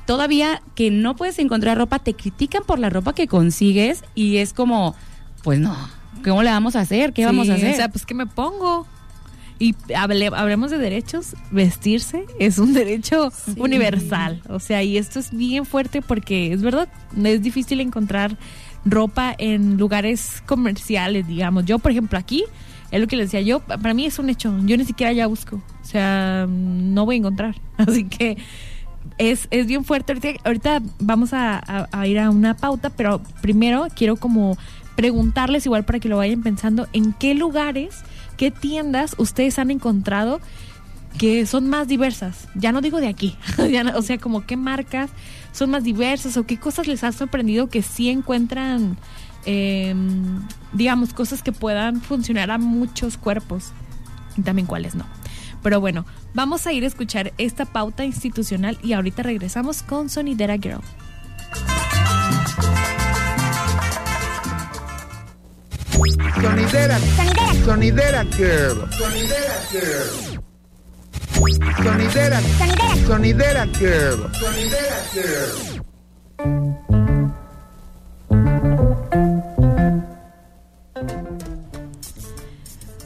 [0.05, 4.53] todavía que no puedes encontrar ropa, te critican por la ropa que consigues y es
[4.53, 4.95] como,
[5.43, 5.75] pues no,
[6.23, 7.13] ¿cómo le vamos a hacer?
[7.13, 7.73] ¿Qué vamos a hacer?
[7.73, 8.87] O sea, pues ¿qué me pongo?
[9.59, 14.41] Y hable- hablemos de derechos, vestirse es un derecho universal.
[14.49, 16.89] O sea, y esto es bien fuerte porque es verdad,
[17.23, 18.37] es difícil encontrar
[18.85, 21.65] ropa en lugares comerciales, digamos.
[21.65, 22.43] Yo, por ejemplo, aquí,
[22.91, 24.53] es lo que les decía yo, para mí es un hecho.
[24.65, 25.55] Yo ni siquiera ya busco.
[25.81, 27.55] O sea, no voy a encontrar.
[27.77, 28.37] Así que
[29.17, 30.11] es, es bien fuerte.
[30.13, 34.57] Ahorita, ahorita vamos a, a- a ir a una pauta, pero primero quiero como
[34.95, 38.03] preguntarles igual para que lo vayan pensando en qué lugares,
[38.37, 40.41] qué tiendas ustedes han encontrado
[41.17, 42.47] que son más diversas.
[42.55, 43.37] Ya no digo de aquí,
[43.95, 45.11] o sea, como qué marcas
[45.51, 48.97] son más diversas o qué cosas les ha sorprendido que sí encuentran,
[49.45, 49.95] eh,
[50.73, 53.71] digamos, cosas que puedan funcionar a muchos cuerpos
[54.35, 55.05] y también cuáles no.
[55.61, 60.57] Pero bueno, vamos a ir a escuchar esta pauta institucional y ahorita regresamos con Sonidera
[60.57, 60.81] Girl.
[65.93, 66.97] Sonidera.
[67.63, 68.89] Sonidera Girl.
[68.97, 70.41] Sonidera Girl.
[71.83, 72.41] Sonidera.
[73.05, 74.27] Sonidera Girl.
[74.33, 75.83] Sonidera Girl.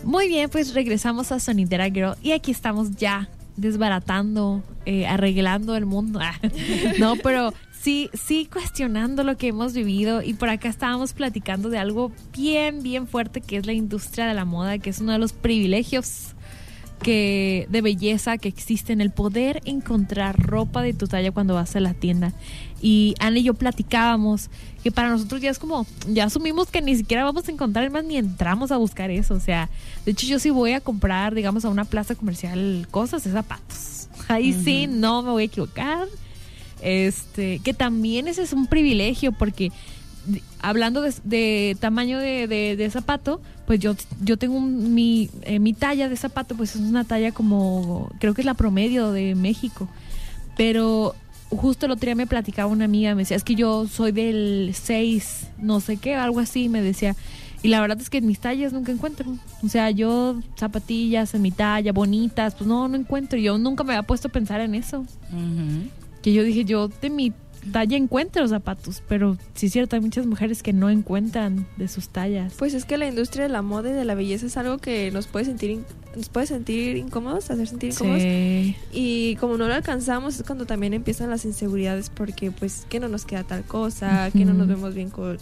[0.04, 5.86] Muy bien, pues regresamos a Sonidera Girl y aquí estamos ya desbaratando, eh, arreglando el
[5.86, 6.22] mundo.
[7.00, 7.54] no, pero
[7.88, 12.84] sí, sí cuestionando lo que hemos vivido y por acá estábamos platicando de algo bien,
[12.84, 16.36] bien fuerte que es la industria de la moda, que es uno de los privilegios
[17.02, 21.80] que de belleza que existen, el poder encontrar ropa de tu talla cuando vas a
[21.80, 22.34] la tienda.
[22.82, 24.50] Y Ana y yo platicábamos
[24.84, 28.04] que para nosotros ya es como, ya asumimos que ni siquiera vamos a encontrar más
[28.04, 29.34] ni entramos a buscar eso.
[29.34, 29.70] O sea,
[30.04, 34.10] de hecho yo sí voy a comprar, digamos, a una plaza comercial cosas de zapatos.
[34.28, 36.10] Ahí sí, no me voy a equivocar.
[36.82, 39.72] Este, que también ese es un privilegio porque
[40.62, 45.60] hablando de, de tamaño de, de- de zapato, pues yo, yo tengo un- mi, eh,
[45.60, 49.36] mi talla de zapato, pues es una talla como, creo que es la promedio de
[49.36, 49.88] México.
[50.58, 51.16] Pero
[51.50, 54.72] justo el otro día me platicaba una amiga, me decía, es que yo soy del
[54.74, 57.16] 6, no sé qué, algo así, me decía.
[57.64, 59.34] Y la verdad es que mis tallas nunca encuentro.
[59.64, 63.40] O sea, yo zapatillas en mi talla, bonitas, pues no, no encuentro.
[63.40, 65.06] Yo nunca me había puesto a pensar en eso.
[66.28, 67.32] Que yo dije, yo de mi
[67.72, 72.10] talla encuentro zapatos, pero sí es cierto, hay muchas mujeres que no encuentran de sus
[72.10, 72.54] tallas.
[72.58, 75.10] Pues es que la industria de la moda y de la belleza es algo que
[75.12, 75.80] nos puede sentir
[76.18, 78.22] nos puede sentir incómodos, hacer sentir incómodos.
[78.22, 78.76] Sí.
[78.92, 83.08] Y como no lo alcanzamos es cuando también empiezan las inseguridades porque pues que no
[83.08, 85.38] nos queda tal cosa, que no nos vemos bien con,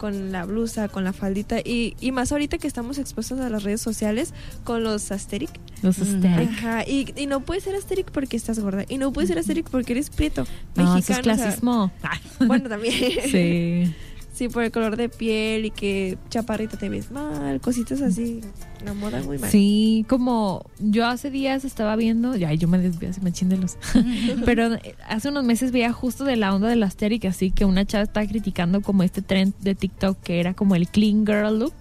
[0.00, 3.64] con la blusa, con la faldita y, y más ahorita que estamos expuestos a las
[3.64, 4.32] redes sociales
[4.64, 5.50] con los asteric.
[5.82, 6.48] Los aesthetic.
[6.48, 9.68] Ajá, y, y no puedes ser asteric porque estás gorda y no puedes ser asteric
[9.68, 10.46] porque eres prieto.
[10.74, 11.92] No, eso es mexicano, o sea, clasismo.
[12.46, 12.94] bueno, también.
[13.30, 13.94] Sí.
[14.40, 18.40] Sí, por el color de piel y que chaparrita te ves mal, cositas así.
[18.82, 19.50] La moda muy mal.
[19.50, 23.76] Sí, como yo hace días estaba viendo, ya yo me desvío así me de los.
[24.46, 27.84] Pero hace unos meses veía justo de la onda de la asteric, así que una
[27.84, 31.74] chava estaba criticando como este trend de TikTok que era como el clean girl look.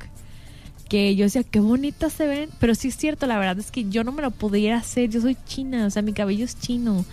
[0.89, 2.49] Que yo decía, qué bonitas se ven.
[2.59, 5.09] Pero sí es cierto, la verdad es que yo no me lo pudiera hacer.
[5.09, 7.05] Yo soy china, o sea, mi cabello es chino.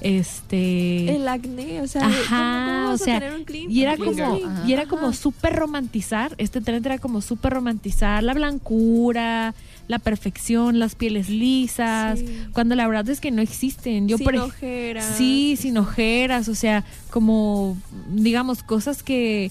[0.00, 1.14] Este.
[1.16, 3.20] El acné, o sea, ¿cómo- cómo Ajá, o sea,
[3.68, 8.32] y era como, y era como súper romantizar, este trend era como súper romantizar la
[8.34, 9.54] blancura,
[9.88, 12.26] la perfección, las pieles lisas, Sí.
[12.52, 14.08] cuando la verdad es que no existen.
[14.08, 15.14] Yo Sin por ojeras.
[15.16, 17.76] Sí, sin ojeras, o sea, como
[18.10, 19.50] digamos cosas que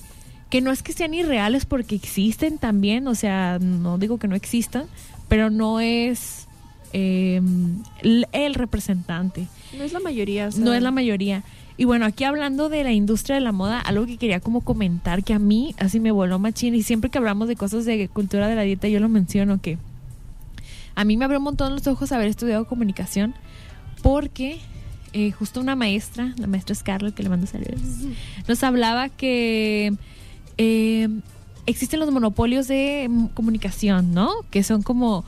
[0.49, 4.35] que no es que sean irreales porque existen también, o sea, no digo que no
[4.35, 4.85] existan,
[5.27, 6.47] pero no es
[6.91, 7.39] eh,
[8.01, 9.47] el- el representante.
[9.77, 11.43] No es la mayoría, o sea, No es la mayoría.
[11.77, 15.23] Y bueno, aquí hablando de la industria de la moda, algo que quería como comentar
[15.23, 18.49] que a mí así me voló machín y siempre que hablamos de cosas de cultura
[18.49, 19.77] de la dieta yo lo menciono que
[20.95, 23.33] a mí me abrió un montón los ojos haber estudiado comunicación
[24.01, 24.59] porque
[25.13, 27.79] eh, justo una maestra, la maestra Scarlett, que le mando saludos,
[28.47, 29.93] nos hablaba que
[30.57, 31.07] eh,
[31.65, 34.29] existen los monopolios de mm, comunicación, ¿no?
[34.51, 35.23] Que son como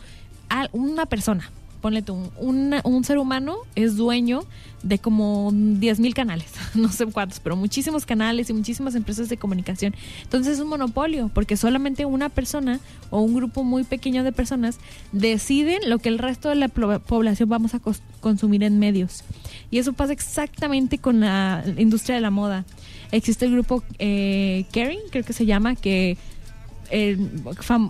[0.73, 1.49] una persona,
[1.81, 4.43] ponle tú, un, ser humano es dueño
[4.83, 9.37] de como 10 mil canales, no sé cuántos, pero muchísimos canales y muchísimas empresas de
[9.37, 9.95] comunicación.
[10.23, 14.77] Entonces es un monopolio, porque solamente una persona o un grupo muy pequeño de personas
[15.11, 17.81] deciden lo que el resto de la población vamos a
[18.21, 19.23] consumir en medios.
[19.71, 22.65] Y eso pasa exactamente con la industria de la moda.
[23.11, 26.17] Existe el grupo eh, Kering, creo que se llama, que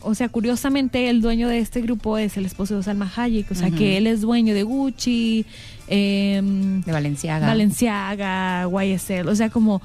[0.03, 3.55] o sea, curiosamente el dueño de este grupo es el esposo de Salma Hayek, o
[3.55, 5.45] sea, que él es dueño de Gucci,
[5.87, 7.47] em, De Valenciaga.
[7.47, 9.81] Valenciaga, YSL, o sea, como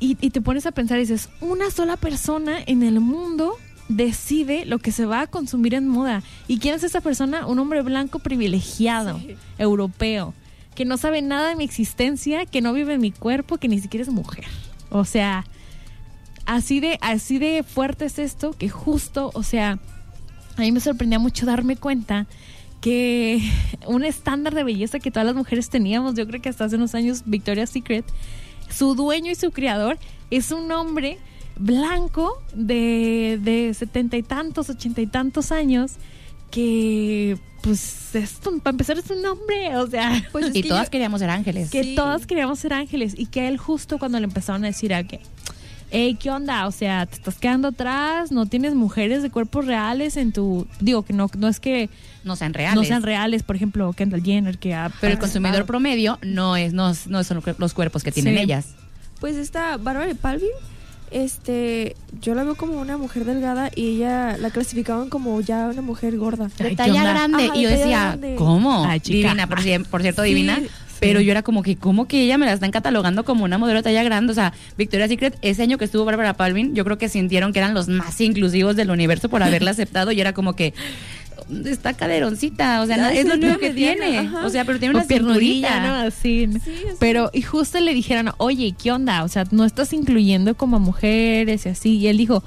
[0.00, 3.56] y, y te pones a pensar y dices, una sola persona en el mundo
[3.88, 6.22] decide lo que se va a consumir en moda.
[6.48, 7.46] ¿Y quién es esa persona?
[7.46, 9.20] Un hombre blanco privilegiado,
[9.58, 10.34] europeo,
[10.74, 13.80] que no sabe nada de mi existencia, que no vive en mi cuerpo, que ni
[13.80, 14.44] siquiera es mujer.
[14.90, 15.44] O sea,
[16.46, 19.78] así de, así de fuerte es esto que justo, o sea,
[20.56, 22.26] a mí me sorprendía mucho darme cuenta
[22.80, 23.40] que
[23.86, 26.94] un estándar de belleza que todas las mujeres teníamos, yo creo que hasta hace unos
[26.94, 28.04] años Victoria's Secret,
[28.68, 29.98] su dueño y su creador
[30.30, 31.18] es un hombre
[31.56, 35.92] blanco de, de setenta y tantos, ochenta y tantos años
[36.50, 38.10] que pues
[38.62, 41.30] para empezar es un hombre, o sea, Pues es y que todas yo- queríamos ser
[41.30, 41.70] ángeles.
[41.70, 41.94] que Sí.
[41.94, 45.02] todas queríamos ser ángeles y que a él justo cuando le empezaron a decir a
[45.04, 45.20] que
[45.94, 46.66] hey, ¿qué onda?
[46.66, 50.66] O sea, te estás quedando atrás, no tienes mujeres de cuerpos reales en tu...
[50.80, 51.88] Digo que no, no es que
[52.24, 52.74] No sean reales.
[52.76, 56.72] no sean reales, por ejemplo, Kendall Jenner, que ha Pero el consumidor promedio no es
[56.72, 58.42] no, es- no son los cuerpos que tienen Sí.
[58.42, 58.74] ellas.
[59.20, 60.50] Pues esta Bárbara Palvin,
[61.10, 65.82] este, yo la veo como una mujer delgada y ella la clasificaban como ya una
[65.82, 66.48] mujer gorda.
[66.48, 67.44] De Ay, ¿qué talla grande.
[67.46, 68.34] Ajá, y yo de talla decía, grande.
[68.36, 68.84] ¿cómo?
[68.84, 69.28] Ay, chica.
[69.28, 69.58] divina, por,
[69.90, 70.60] por cierto, Sí, divina.
[71.00, 73.78] Pero yo era como que, ¿cómo que ella me la están catalogando como una modelo
[73.80, 74.32] de talla grande?
[74.32, 77.58] O sea, Victoria's Secret, ese año que estuvo Bárbara Palvin, yo creo que sintieron que
[77.58, 80.72] eran los más inclusivos del universo por haberla aceptado y era como que
[81.66, 84.18] está caderoncita, o sea, no- es lo único que mediana, tiene.
[84.18, 84.46] ajá.
[84.46, 85.86] O sea, pero tiene una piernudilla, cinturita.
[85.86, 85.94] ¿no?
[86.08, 86.48] Así.
[86.64, 86.72] Sí.
[86.98, 89.24] Pero, y justo le dijeron, oye, ¿qué onda?
[89.24, 91.96] O sea, no estás incluyendo como a mujeres y así.
[91.98, 92.42] Y él dijo,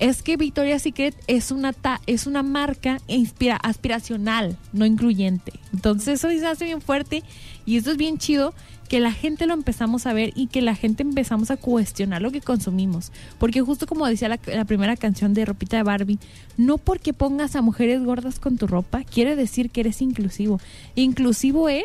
[0.00, 5.52] es que Victoria's Secret es una ta- es una marca inspira aspiracional, no incluyente.
[5.72, 7.22] Entonces eso se hace bien fuerte
[7.66, 8.52] y esto es bien chido
[8.88, 12.32] que la gente lo empezamos a ver y que la gente empezamos a cuestionar lo
[12.32, 13.12] que consumimos.
[13.38, 16.18] Porque justo como decía la, la primera canción de Ropita de Barbie,
[16.56, 20.60] no porque pongas a mujeres gordas con tu ropa, quiere decir que eres inclusivo.
[20.96, 21.84] Inclusivo es,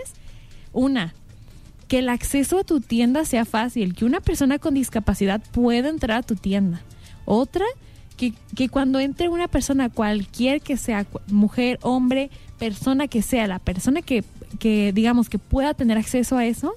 [0.73, 1.13] una,
[1.87, 6.17] que el acceso a tu tienda sea fácil, que una persona con discapacidad pueda entrar
[6.19, 6.81] a tu tienda.
[7.25, 7.65] Otra,
[8.17, 13.59] que, que cuando entre una persona, cualquier que sea, mujer, hombre, persona que sea, la
[13.59, 14.23] persona que,
[14.59, 16.73] que digamos que pueda tener acceso a eso,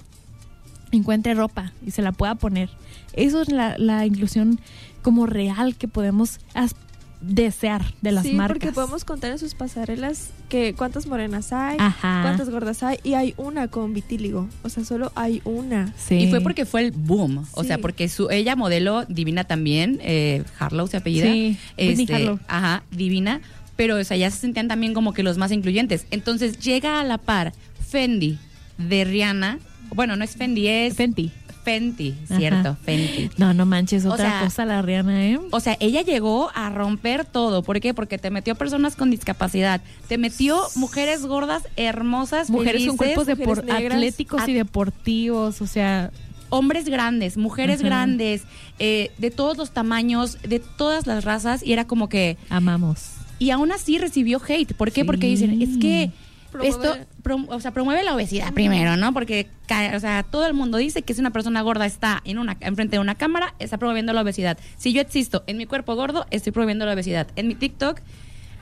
[0.91, 2.69] encuentre ropa y se la pueda poner.
[3.13, 4.59] Eso es la, la inclusión
[5.01, 6.75] como real que podemos as-
[7.21, 8.57] desear de las sí, marcas.
[8.59, 12.21] porque podemos contar en sus pasarelas que cuántas morenas hay, Ajá.
[12.23, 14.47] cuántas gordas hay y hay una con vitíligo.
[14.63, 15.93] O sea, solo hay una.
[15.97, 16.15] Sí.
[16.15, 17.45] Y fue porque fue el boom.
[17.53, 21.31] O sea, porque su, ella modeló divina también, eh, Harlow se apellida.
[21.31, 22.39] Sí, Este, Harlow.
[22.47, 23.41] Ajá, divina.
[23.75, 26.05] Pero, o sea, ya se sentían también como que los más incluyentes.
[26.11, 27.53] Entonces llega a la par
[27.87, 28.37] Fendi
[28.77, 29.59] de Rihanna.
[29.95, 31.31] Bueno, no es Fendi, es Fenty.
[31.63, 32.37] Fenty, Ajá.
[32.37, 33.29] cierto, Fenty.
[33.37, 35.39] No, no manches, O otra sea, cosa la Rihanna, ¿eh?
[35.51, 37.63] O sea, ella llegó a romper todo.
[37.63, 37.93] ¿Por qué?
[37.93, 39.81] Porque te metió personas con discapacidad.
[40.07, 43.95] Te metió mujeres gordas, hermosas, Mujeres con felices, cuerpos depor- negras.
[43.97, 46.11] atléticos y deportivos, o sea,
[46.49, 47.87] hombres grandes, mujeres Ajá.
[47.89, 48.43] grandes,
[48.79, 52.37] eh, de todos los tamaños, de todas las razas, y era como que...
[52.49, 53.11] amamos.
[53.37, 54.73] Y aún así recibió hate.
[54.73, 55.01] ¿Por qué?
[55.01, 55.05] Sí.
[55.05, 56.11] Porque dicen, es que
[56.51, 59.13] Promueve- esto prom- o sea, promueve la obesidad primero, ¿no?
[59.13, 59.47] Porque
[59.95, 62.95] o sea, todo el mundo dice que si una persona gorda está en una enfrente
[62.95, 64.57] de una cámara, está promoviendo la obesidad.
[64.77, 67.27] Si yo existo en mi cuerpo gordo, estoy promoviendo la obesidad.
[67.35, 67.99] En mi TikTok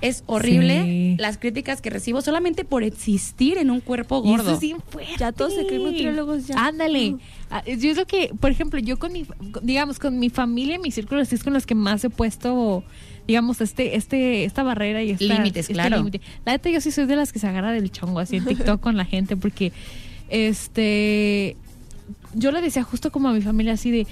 [0.01, 1.15] es horrible Sí.
[1.17, 4.53] las críticas que recibo solamente por existir en un cuerpo Y eso gordo.
[4.53, 5.13] es bien fuerte.
[5.17, 6.55] Ya todos se creen nutriólogos ya.
[6.67, 7.15] Ándale.
[7.49, 9.25] Ah, Yo es lo que, por ejemplo, yo con mi,
[9.63, 12.83] digamos, con mi familia y mi círculo así es con los que más he puesto,
[13.27, 15.97] digamos, este, este, esta barrera y esta, Límites, este claro.
[15.97, 16.21] límite.
[16.45, 18.79] La neta, yo sí soy de las que se agarra del chongo así en TikTok
[18.79, 19.71] con la gente, porque,
[20.29, 21.55] este,
[22.33, 24.07] yo le decía justo como a mi familia así de,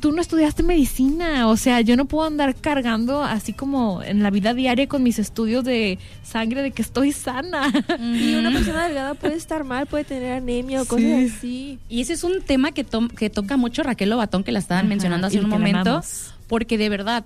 [0.00, 4.30] tú no estudiaste medicina, o sea, yo no puedo andar cargando así como en la
[4.30, 7.72] vida diaria con mis estudios de sangre de que estoy sana.
[7.98, 10.88] Y una persona delgada puede estar mal, puede tener anemia o Sí.
[10.90, 11.78] cosas así.
[11.88, 14.84] Y ese es un tema que, to- que toca mucho Raquel Lobatón, que la estaban
[14.86, 16.02] Ajá, mencionando hace un momento,
[16.48, 17.24] porque de verdad,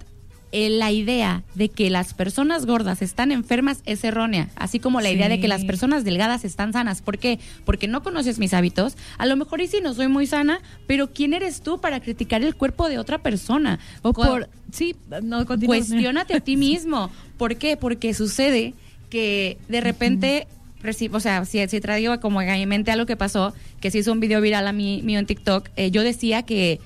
[0.56, 5.10] eh, la idea de que las personas gordas están enfermas es errónea, así como la
[5.10, 7.02] idea de que las personas delgadas están sanas.
[7.02, 7.40] ¿Por qué?
[7.64, 8.96] Porque no conoces mis hábitos.
[9.18, 12.42] A lo mejor y sí, no soy muy sana, pero ¿quién eres tú para criticar
[12.44, 13.80] el cuerpo de otra persona?
[14.02, 15.76] O por, sí, no, continúa.
[15.76, 17.10] Cuestiónate a ti mismo.
[17.36, 17.76] ¿Por qué?
[17.76, 18.74] Porque sucede
[19.10, 20.46] que de repente,
[20.82, 23.98] reci- o sea, si, si traigo como en mi mente algo que pasó, que se
[23.98, 26.78] hizo un video viral a mí mío en TikTok, eh, yo decía que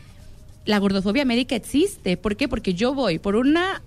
[0.69, 2.19] la gordofobia médica existe.
[2.19, 2.47] ¿Por qué?
[2.47, 3.83] Porque yo voy por una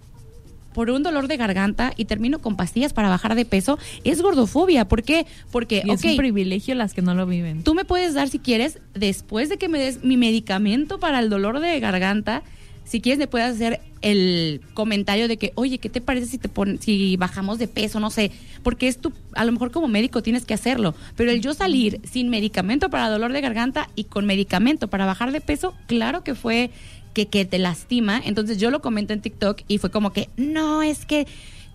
[0.74, 4.88] por un dolor de garganta y termino con pastillas para bajar de peso, es gordofobia.
[4.88, 5.28] ¿Por qué?
[5.52, 7.64] Porque, Y es un privilegio las que no lo viven.
[7.64, 11.30] Tú me puedes dar, si quieres, después de que me des mi medicamento para el
[11.30, 12.42] dolor de garganta,
[12.84, 16.50] si quieres me puedes hacer el comentario de que, oye, ¿qué te parece si te
[16.50, 18.00] pon si bajamos de peso?
[18.00, 18.32] No sé,
[18.64, 22.02] porque es tu, a lo mejor como médico tienes que hacerlo, pero el yo salir
[22.04, 26.36] sin medicamento para dolor de garganta y con medicamento para bajar de peso, claro que
[26.36, 26.72] fue
[27.14, 28.22] que, que te lastima.
[28.24, 31.28] Entonces yo lo comento en TikTok y fue como que, no, es que,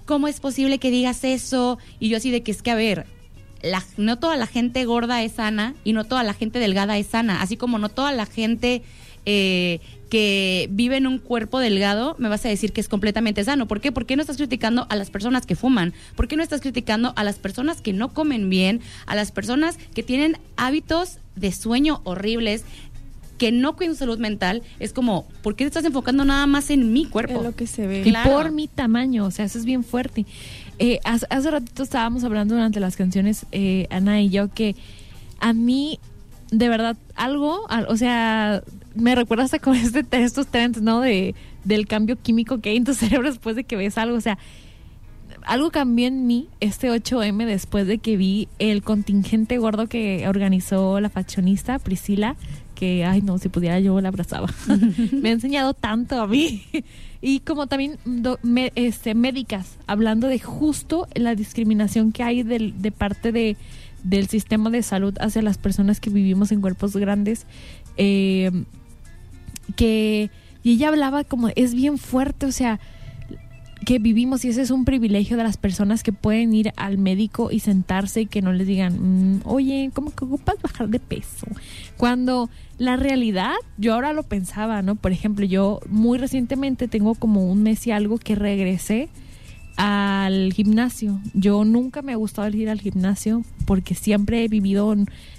[0.05, 1.79] ¿cómo es posible que digas eso?
[2.01, 3.07] Y yo así de que es que, a ver,
[3.63, 7.07] la- no toda la gente gorda es sana y no toda la gente delgada es
[7.07, 8.83] sana, así como no toda la gente
[9.27, 13.67] eh, que vive en un cuerpo delgado me vas a decir que es completamente sano.
[13.67, 13.91] ¿Por qué?
[13.93, 15.93] ¿Por qué no estás criticando a las personas que fuman?
[16.15, 19.79] ¿Por qué no estás criticando a las personas que no comen bien, a las personas
[19.95, 22.65] que tienen hábitos de sueño horribles?
[23.39, 26.71] que no cuidan su salud mental, es como, ¿por qué te estás enfocando nada más
[26.71, 27.35] en mi cuerpo?
[27.37, 28.01] En lo que se ve.
[28.01, 28.31] Y Claro.
[28.33, 30.25] por mi tamaño, o sea, eso es bien fuerte.
[30.79, 34.75] Eh, hace, hace ratito estábamos hablando durante las canciones, eh, Ana y yo, que
[35.39, 35.99] a mí,
[36.51, 38.63] de verdad, algo, al- o sea,
[38.97, 41.01] me recuerda hasta con este, estos trends, ¿no?
[41.01, 41.35] De,
[41.65, 44.17] del cambio químico que hay en tu cerebro después de que ves algo.
[44.17, 44.39] O sea,
[45.47, 51.01] algo cambió en mí este 8M después de que vi el contingente gordo que organizó
[51.01, 52.37] la fashionista Priscila,
[52.75, 54.49] que, ay no, si pudiera yo la abrazaba.
[55.13, 56.65] me ha enseñado tanto a mí.
[57.23, 57.99] y como también
[58.75, 63.57] este, médicas, hablando de justo la discriminación que hay del, de parte de,
[64.03, 67.47] del sistema de salud hacia las personas que vivimos en cuerpos grandes.
[67.97, 68.51] eh,
[69.75, 70.31] que
[70.63, 72.81] y ella hablaba como es bien fuerte, o sea,
[73.85, 77.53] que vivimos y ese es un privilegio de las personas que pueden ir al médico
[77.53, 81.47] y sentarse y que no les digan, "Mm, oye, ¿cómo que ocupas bajar de peso?
[81.97, 84.97] Cuando la realidad, yo ahora lo pensaba, ¿no?
[84.97, 89.09] Por ejemplo, yo muy recientemente tengo como un mes y algo que regresé
[89.77, 91.21] al gimnasio.
[91.35, 94.97] Yo nunca me ha gustado ir al gimnasio porque siempre he vivido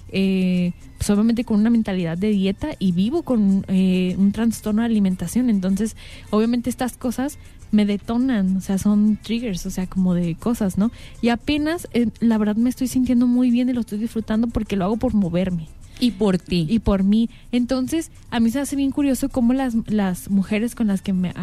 [0.10, 4.88] eh, pues, obviamente con una mentalidad de dieta y vivo con eh, un trastorno de
[4.88, 5.50] alimentación.
[5.50, 5.96] Entonces,
[6.30, 7.38] obviamente estas cosas
[7.72, 10.92] me detonan, o sea, son triggers, o sea, como de cosas, ¿no?
[11.22, 14.76] Y apenas, eh, la verdad, me estoy sintiendo muy bien y lo estoy disfrutando porque
[14.76, 15.68] lo hago por moverme.
[16.00, 16.68] Y por ti.
[16.70, 17.30] Y por mí.
[17.52, 21.34] Entonces, a mí se hace bien curioso cómo las, las mujeres con las que me,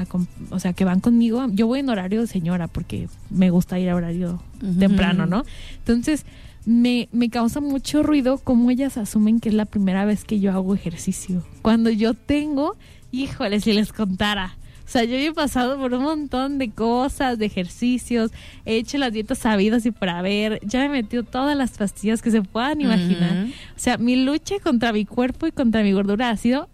[0.51, 3.91] o sea, que van conmigo, yo voy en horario de señora porque me gusta ir
[3.91, 4.41] a horario
[4.79, 5.45] temprano, ¿no?
[5.79, 6.25] Entonces,
[6.67, 10.53] me, me causa mucho ruido cómo ellas asumen que es la primera vez que yo
[10.53, 11.43] hago ejercicio.
[11.63, 12.77] Cuando yo tengo,
[13.13, 14.57] híjole, si les contara.
[14.87, 18.33] O sea, yo he pasado por un montón de cosas, de ejercicios,
[18.67, 22.21] he hecho las dietas sabidas y por haber, ya me he metido todas las pastillas
[22.21, 23.47] que se puedan imaginar.
[23.75, 26.69] O sea, mi lucha contra mi cuerpo y contra mi gordura ha sido,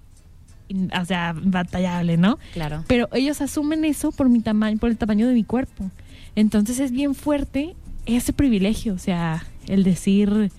[1.00, 2.38] o sea, batallable, ¿no?
[2.52, 2.84] Claro.
[2.88, 5.88] Pero ellos asumen eso por mi tamaño, por el tamaño de mi cuerpo.
[6.34, 7.76] Entonces es bien fuerte
[8.06, 10.50] ese privilegio, o sea, el decir,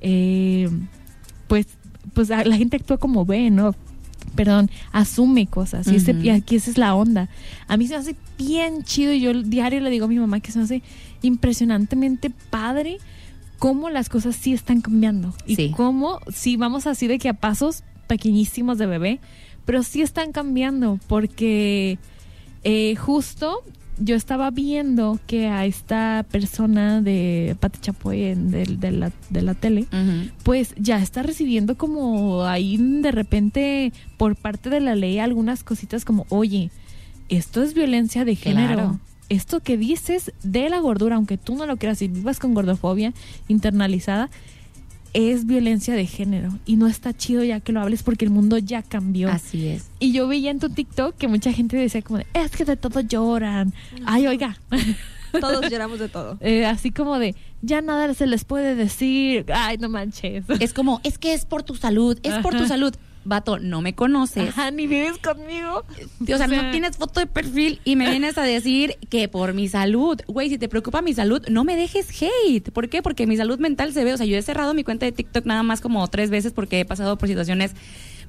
[0.00, 0.68] eh,
[1.48, 1.66] pues,
[2.14, 3.74] pues la gente actúa como ve, ¿no?
[4.34, 5.86] Perdón, asume cosas.
[5.88, 6.22] Y, ese- Ujú.
[6.22, 7.28] y aquí esa es la onda.
[7.66, 10.40] A mí se me hace bien chido y yo diario le digo a mi mamá
[10.40, 10.82] que se me hace
[11.22, 12.98] impresionantemente padre
[13.58, 15.34] cómo las cosas sí están cambiando.
[15.46, 15.72] Y Sí.
[15.76, 19.20] cómo, sí, vamos así de que a pasos pequeñísimos de bebé,
[19.64, 21.98] pero sí están cambiando porque
[22.64, 23.62] eh, justo
[24.00, 29.42] yo estaba viendo que a esta persona de Pati Chapoy en- del- de, la, de
[29.42, 29.86] la tele,
[30.42, 36.04] pues ya está recibiendo como ahí de repente por parte de la ley algunas cositas
[36.04, 36.70] como, oye,
[37.28, 38.74] esto es violencia de género.
[38.74, 39.00] Claro.
[39.30, 43.12] Esto que dices de la gordura, aunque tú no lo creas y vivas con gordofobia
[43.46, 44.30] internalizada,
[45.12, 46.58] es violencia de género.
[46.66, 49.30] Y no está chido ya que lo hables porque el mundo ya cambió.
[49.30, 49.86] Así es.
[49.98, 52.76] Y yo veía en tu TikTok que mucha gente decía como de, es que de
[52.76, 53.72] todo lloran.
[54.04, 54.58] Ay, oiga.
[55.40, 56.38] Todos lloramos de todo.
[56.40, 59.44] Eh, así como de, ya nada se les puede decir.
[59.52, 60.44] Ay, no manches.
[60.60, 62.94] Es como, es que es por tu salud, es por tu salud.
[63.28, 64.48] Vato, no me conoces.
[64.48, 65.84] Ajá, ni vives conmigo.
[66.20, 69.28] O sea, O sea- no tienes foto de perfil y me vienes a decir que
[69.28, 72.70] por mi salud, güey, si te preocupa mi salud, no me dejes hate.
[72.72, 73.02] ¿Por qué?
[73.02, 75.44] Porque mi salud mental se ve, o sea, yo he cerrado mi cuenta de TikTok
[75.46, 77.72] nada más como tres veces porque he pasado por situaciones,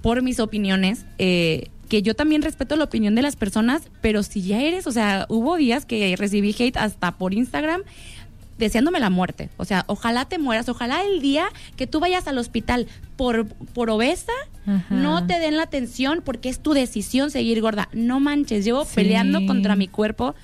[0.02, 4.44] por mis opiniones, eh, que yo también respeto la opinión de las personas, pero si
[4.44, 7.82] ya eres, o sea, hubo días que recibí hate hasta por Instagram
[8.60, 9.50] deseándome la muerte.
[9.58, 12.86] O sea, ojalá te mueras, ojalá el día que tú vayas al hospital
[13.16, 14.32] por, por obesa,
[14.68, 14.94] Ajá.
[14.94, 17.90] no te den la atención porque es tu decisión seguir gorda.
[17.94, 18.92] No manches, llevo Sí.
[18.96, 20.36] peleando contra mi cuerpo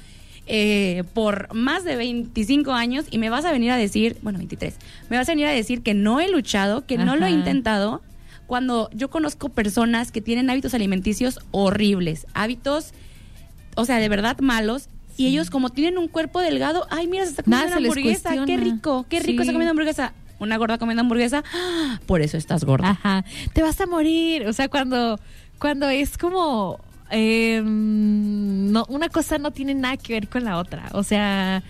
[0.47, 4.75] eh, por más de 25 años y me vas a venir a decir, bueno, 23,
[5.09, 8.01] me vas a venir a decir que no he luchado, que no lo he intentado,
[8.45, 12.91] cuando yo conozco personas que tienen hábitos alimenticios horribles, hábitos,
[13.75, 14.87] o sea, de verdad malos.
[15.17, 18.45] Y ellos como tienen un cuerpo delgado, ay, mira, se está comiendo Nada una hamburguesa,
[18.45, 19.47] qué rico, qué rico Sí.
[19.47, 20.13] está comiendo hamburguesa.
[20.39, 21.99] Una gorda comiendo hamburguesa, ¡ah!
[22.05, 22.89] por eso estás gorda.
[22.89, 23.23] Ajá.
[23.53, 24.45] Te vas a morir.
[24.47, 25.17] O sea, cuando,
[25.59, 26.79] cuando es como.
[27.11, 30.89] eh, no, una cosa no tiene nada que ver con la otra.
[30.93, 31.63] O sea,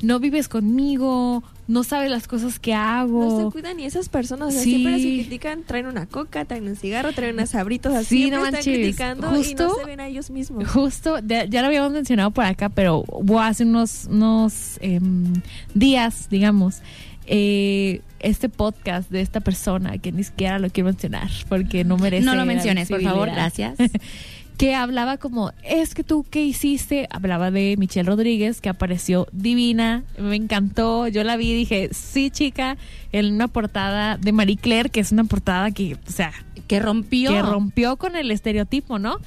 [0.00, 3.24] no vives conmigo, no sabes las cosas que hago.
[3.24, 4.48] No se cuidan ni esas personas.
[4.48, 4.70] O sea, Sí.
[4.70, 8.06] siempre se critican, traen una coca, traen un cigarro, traen unas sabritos así.
[8.06, 10.68] Sí, siempre no están criticando y no Justo- se ven a ellos mismos.
[10.68, 15.32] Justo, ya, ya lo habíamos mencionado por acá, pero hubo hace unos, unos em,
[15.74, 16.82] días, digamos,
[17.28, 22.24] eh, este podcast de esta persona, que ni siquiera lo quiero mencionar porque no merece.
[22.24, 23.76] No lo menciones, por favor, gracias.
[24.56, 27.08] que hablaba como, es que tú, ¿qué hiciste?
[27.10, 32.30] Hablaba de Michelle Rodríguez, que apareció divina, me encantó, yo la vi y dije, sí,
[32.30, 32.76] chica,
[33.12, 36.32] en una portada de Marie Claire, que es una portada que, o sea,
[36.66, 37.30] que rompió.
[37.30, 39.18] que rompió con el estereotipo, ¿no?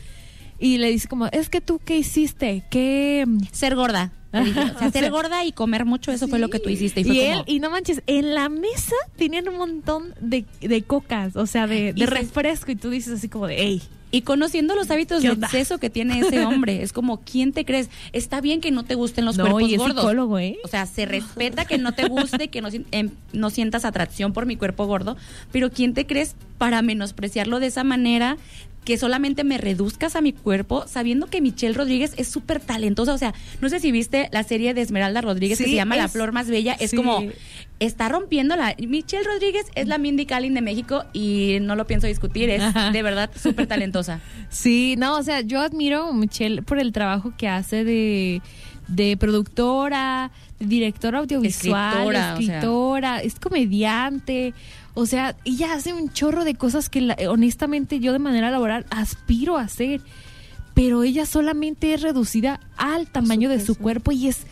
[0.59, 2.63] Y le dice como, es que tú, ¿qué hiciste?
[2.69, 3.25] ¿Qué...?
[3.51, 4.11] Ser gorda.
[4.33, 4.59] dije.
[4.75, 7.01] O sea, ser gorda y comer mucho, eso fue lo que tú hiciste.
[7.01, 10.45] Y, fue Y como, él, y no manches, en la mesa tenían un montón de,
[10.59, 13.81] de cocas, o sea, de, refresco, y tú dices así como de, hey,
[14.11, 17.63] Y conociendo los hábitos ¿Qué de exceso que tiene ese hombre, es como, ¿quién te
[17.65, 17.89] crees?
[18.11, 19.97] Está bien que no te gusten los No, cuerpos y es gordos.
[20.01, 20.57] psicólogo, ¿eh?
[20.63, 24.45] O sea, se respeta que no te guste, que no, em, no sientas atracción por
[24.45, 25.15] mi cuerpo gordo,
[25.51, 28.37] pero ¿quién te crees para menospreciarlo de esa manera?
[28.83, 33.13] Que solamente me reduzcas a mi cuerpo, sabiendo que Michelle Rodríguez es súper talentosa.
[33.13, 36.07] O sea, no sé si viste la serie de Esmeralda Rodríguez que se llama La
[36.07, 36.75] Flor Más Bella.
[36.79, 36.95] Es sí.
[36.95, 37.23] como,
[37.79, 38.75] está rompiendo la.
[38.79, 42.49] Michelle Rodríguez es la Mindy Kaling de México y no lo pienso discutir.
[42.49, 42.91] Es Ajá.
[42.91, 44.21] de verdad súper talentosa.
[44.49, 48.41] Sí, no, o sea, yo admiro a Michelle por el trabajo que hace de,
[48.87, 53.23] de productora, de directora audiovisual, Escritora, escritora, o sea.
[53.23, 54.53] es comediante.
[54.99, 58.85] O sea, ella hace un chorro de cosas que la- honestamente yo de manera laboral
[58.89, 60.01] aspiro a hacer.
[60.73, 64.45] Pero ella solamente es reducida al tamaño de su cuerpo y es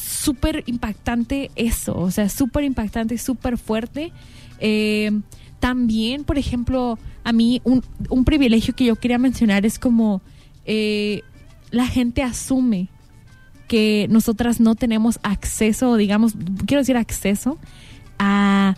[0.00, 4.12] súper impactante eso, o sea, súper impactante súper fuerte.
[4.60, 5.10] Eh,
[5.58, 10.20] también, por ejemplo, a mí un, un privilegio que yo quería mencionar es como
[10.66, 11.22] eh,
[11.70, 12.88] la gente asume
[13.66, 16.34] que nosotras no tenemos acceso, digamos,
[16.66, 17.58] quiero decir acceso
[18.18, 18.76] a,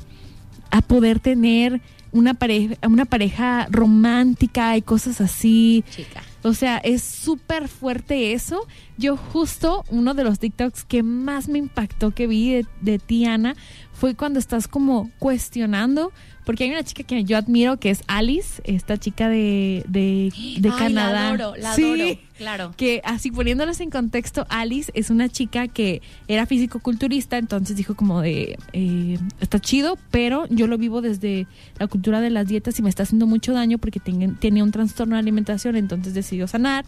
[0.70, 1.80] a poder tener
[2.12, 5.84] una pareja, una pareja romántica y cosas así.
[5.90, 6.22] Chica.
[6.42, 8.66] O sea, es súper fuerte eso.
[8.96, 13.24] Yo justo uno de los TikToks que más me impactó que vi de, de ti,
[13.26, 13.56] Ana,
[13.92, 16.12] fue cuando estás como cuestionando,
[16.48, 20.70] porque hay una chica que yo admiro que es Alice, esta chica de, de, de
[20.72, 21.12] Ay, Canadá.
[21.12, 21.82] La adoro, la Sí.
[21.84, 22.18] adoro.
[22.38, 22.74] Claro.
[22.74, 28.22] Que así poniéndolas en contexto, Alice es una chica que era físico-culturista, entonces dijo como
[28.22, 31.46] de, eh, está chido, pero yo lo vivo desde
[31.78, 34.70] la cultura de las dietas y me está haciendo mucho daño porque tenía, tenía un
[34.70, 36.86] trastorno de alimentación, entonces decidió sanar,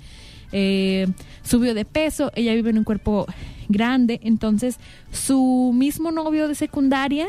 [0.53, 1.07] eh,
[1.43, 3.27] subió de peso, ella vive en un cuerpo
[3.69, 4.79] grande, entonces
[5.13, 7.27] su mismo novio de secundaria,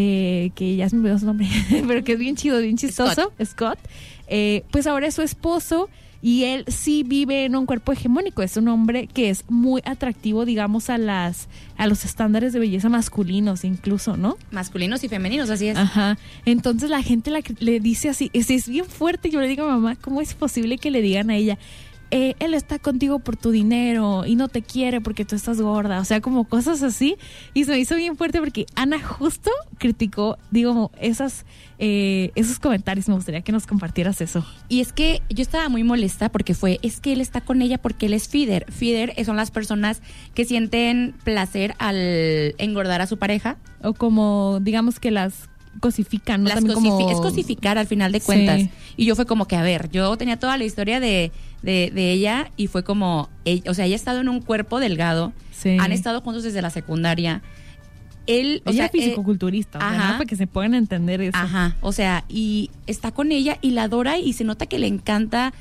[0.00, 1.48] eh, que ya se me olvidó su nombre,
[1.88, 3.80] pero que es bien chido, bien chistoso, Scott,
[4.28, 5.88] eh, pues ahora es su esposo
[6.22, 10.44] y él sí vive en un cuerpo hegemónico, es un hombre que es muy atractivo,
[10.44, 14.36] digamos, a las a los estándares de belleza masculinos incluso, ¿no?
[14.52, 15.76] Masculinos y femeninos, así es.
[15.76, 16.16] Ajá.
[16.44, 19.30] Entonces la gente la, le dice así, es, es bien fuerte.
[19.30, 21.58] Yo le digo a mamá, ¿cómo es posible que le digan a ella,
[22.10, 26.00] eh, él está contigo por tu dinero y no te quiere porque tú estás gorda?
[26.00, 27.16] O sea, como cosas así.
[27.54, 31.44] Y se me hizo bien fuerte porque Ana justo criticó, digo, esas,
[31.78, 33.08] eh, esos comentarios.
[33.08, 34.44] Me gustaría que nos compartieras eso.
[34.68, 37.78] Y es que yo estaba muy molesta porque fue, es que él está con ella
[37.78, 38.64] porque él es feeder.
[38.72, 40.00] Feeder son las personas
[40.34, 41.96] que sienten placer al
[42.58, 43.56] engordar a su pareja.
[43.82, 45.48] O como, digamos que las
[45.80, 46.48] cosifican, ¿no?
[46.48, 48.62] Las También cosifi- como- Es cosificar al final de cuentas.
[48.62, 48.70] Sí.
[48.96, 51.30] Y yo fue como que, a ver, yo tenía toda la historia de,
[51.62, 54.80] de, de ella y fue como, ella- o sea, ella ha estado en un cuerpo
[54.80, 55.32] delgado.
[55.52, 55.76] Sí.
[55.80, 57.42] Han estado juntos desde la secundaria.
[58.26, 60.06] Él, o Ella sea, es fisicoculturista, o sea, ajá.
[60.12, 60.12] ¿no?
[60.18, 61.38] para que se puedan entender eso.
[61.38, 64.86] Ajá, o sea, y está con ella y la adora y se nota que le
[64.86, 65.54] encanta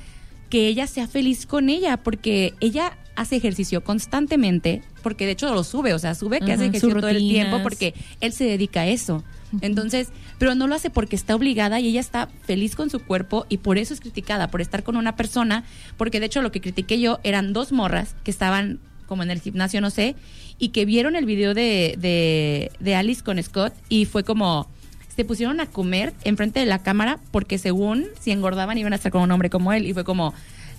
[0.50, 5.64] que ella sea feliz con ella, porque ella hace ejercicio constantemente, porque de hecho lo
[5.64, 8.82] sube, o sea, sube que Ajá, hace ejercicio todo el tiempo porque él se dedica
[8.82, 9.24] a eso.
[9.62, 13.46] Entonces, pero no lo hace porque está obligada y ella está feliz con su cuerpo
[13.50, 15.64] y por eso es criticada, por estar con una persona,
[15.98, 19.40] porque de hecho lo que critiqué yo eran dos morras que estaban como en el
[19.40, 20.16] gimnasio, no sé,
[20.60, 24.68] y que vieron el video de, de, de Alice con Scott y fue como,
[25.16, 29.12] se pusieron a comer enfrente de la cámara porque según si engordaban iban a estar
[29.12, 30.34] con un hombre como él y fue como,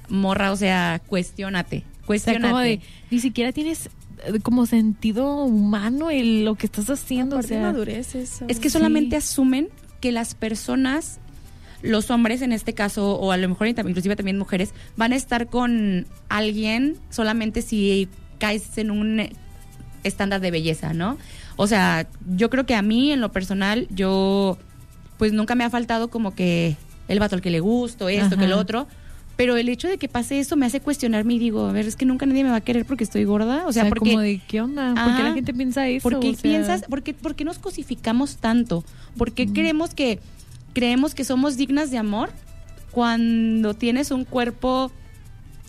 [0.09, 3.91] morra, o sea, cuestiónate, O sea, como de, ni siquiera tienes
[4.43, 7.37] como sentido humano en lo que estás haciendo.
[7.37, 8.45] O Aparte sea, madurez eso.
[8.49, 9.69] Es que solamente asumen
[10.01, 11.19] que las personas,
[11.83, 15.49] los hombres en este caso, o a lo mejor inclusive también mujeres, van a estar
[15.49, 18.09] con alguien solamente si
[18.39, 19.33] caes en un eh,
[20.05, 21.19] estándar de belleza, ¿no?
[21.57, 22.07] O sea,
[22.37, 24.59] yo creo que a mí, en lo personal, yo,
[25.19, 26.77] pues nunca me ha faltado como que
[27.09, 28.87] el vato al que le gusto, esto, que lo otro.
[29.39, 31.95] Pero el hecho de que pase eso me hace cuestionarme y digo, a ver, es
[31.95, 33.65] que nunca nadie me va a querer porque estoy gorda.
[33.65, 34.93] O o sea, sea, porque como de, ¿qué onda?
[34.95, 36.03] ¿Por qué la gente piensa eso?
[36.03, 38.85] ¿Por qué O sea, piensas, por qué, por qué nos cosificamos tanto?
[39.17, 40.19] ¿Por qué creemos que
[40.75, 42.31] creemos que somos dignas de amor
[42.91, 44.91] cuando tienes un cuerpo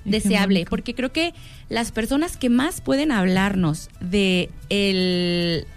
[0.04, 0.66] deseable?
[0.68, 1.36] Porque creo que
[1.70, 5.68] las personas que más pueden hablarnos de el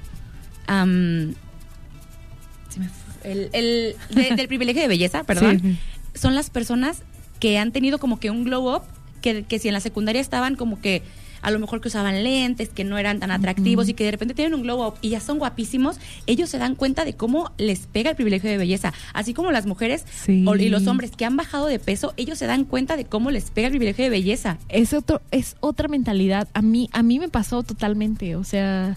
[3.25, 5.79] el- el- de- del privilegio de belleza, perdón, Sí.
[6.19, 7.03] son las personas
[7.43, 8.83] que han tenido como que un glow up,
[9.21, 11.03] que, que si en la secundaria estaban como que
[11.41, 14.33] a lo mejor que usaban lentes, que no eran tan atractivos y que de repente
[14.33, 15.97] tienen un glow up y ya son guapísimos,
[16.29, 18.93] ellos se dan cuenta de cómo les pega el privilegio de belleza.
[19.13, 20.45] Así como las mujeres Sí.
[20.57, 23.51] y los hombres que han bajado de peso, ellos se dan cuenta de cómo les
[23.51, 24.59] pega el privilegio de belleza.
[24.69, 28.97] es otro es otra mentalidad a mí a mí me pasó totalmente o sea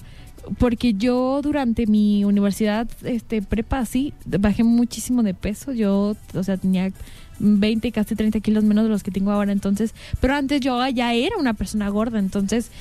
[0.60, 5.72] porque yo durante mi universidad, este, prepa, sí, bajé muchísimo de peso.
[5.74, 6.92] Yo, o sea, tenía
[7.40, 9.52] 20, casi 30 kilos menos de los que tengo ahora.
[9.52, 12.20] Entonces, pero antes yo ya era una persona gorda.
[12.20, 12.72] Entonces,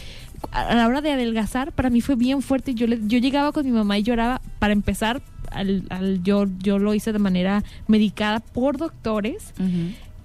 [0.52, 2.74] a la hora de adelgazar, para mí fue bien fuerte.
[2.74, 4.40] Yo, le, yo llegaba con mi mamá y lloraba.
[4.58, 9.52] Para empezar, al, al- yo, yo lo hice de manera medicada por doctores.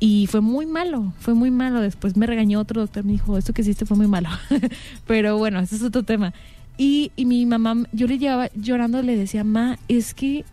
[0.02, 1.82] Y fue muy malo, fue muy malo.
[1.82, 4.30] Después me regañó otro doctor, me dijo, esto que hiciste fue muy malo.
[5.08, 6.34] Pero bueno, ese es otro tema.
[6.78, 10.46] Y, y mi mamá, yo le llevaba llorando, le decía, ma, es que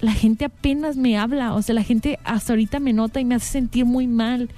[0.00, 1.54] la gente apenas me habla.
[1.54, 4.50] O sea, la gente hasta ahorita me nota y me hace sentir muy mal.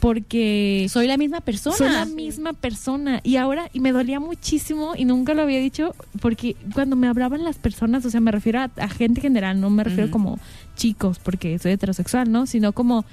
[0.00, 1.76] Porque Soy la misma persona.
[1.76, 3.20] soy la misma persona.
[3.22, 7.44] Y ahora, y me dolía muchísimo y nunca lo había dicho, porque cuando me hablaban
[7.44, 10.40] las personas, o sea, me refiero a, a gente general, no me refiero como
[10.74, 12.46] chicos, porque soy heterosexual, ¿no?
[12.46, 13.04] Sino como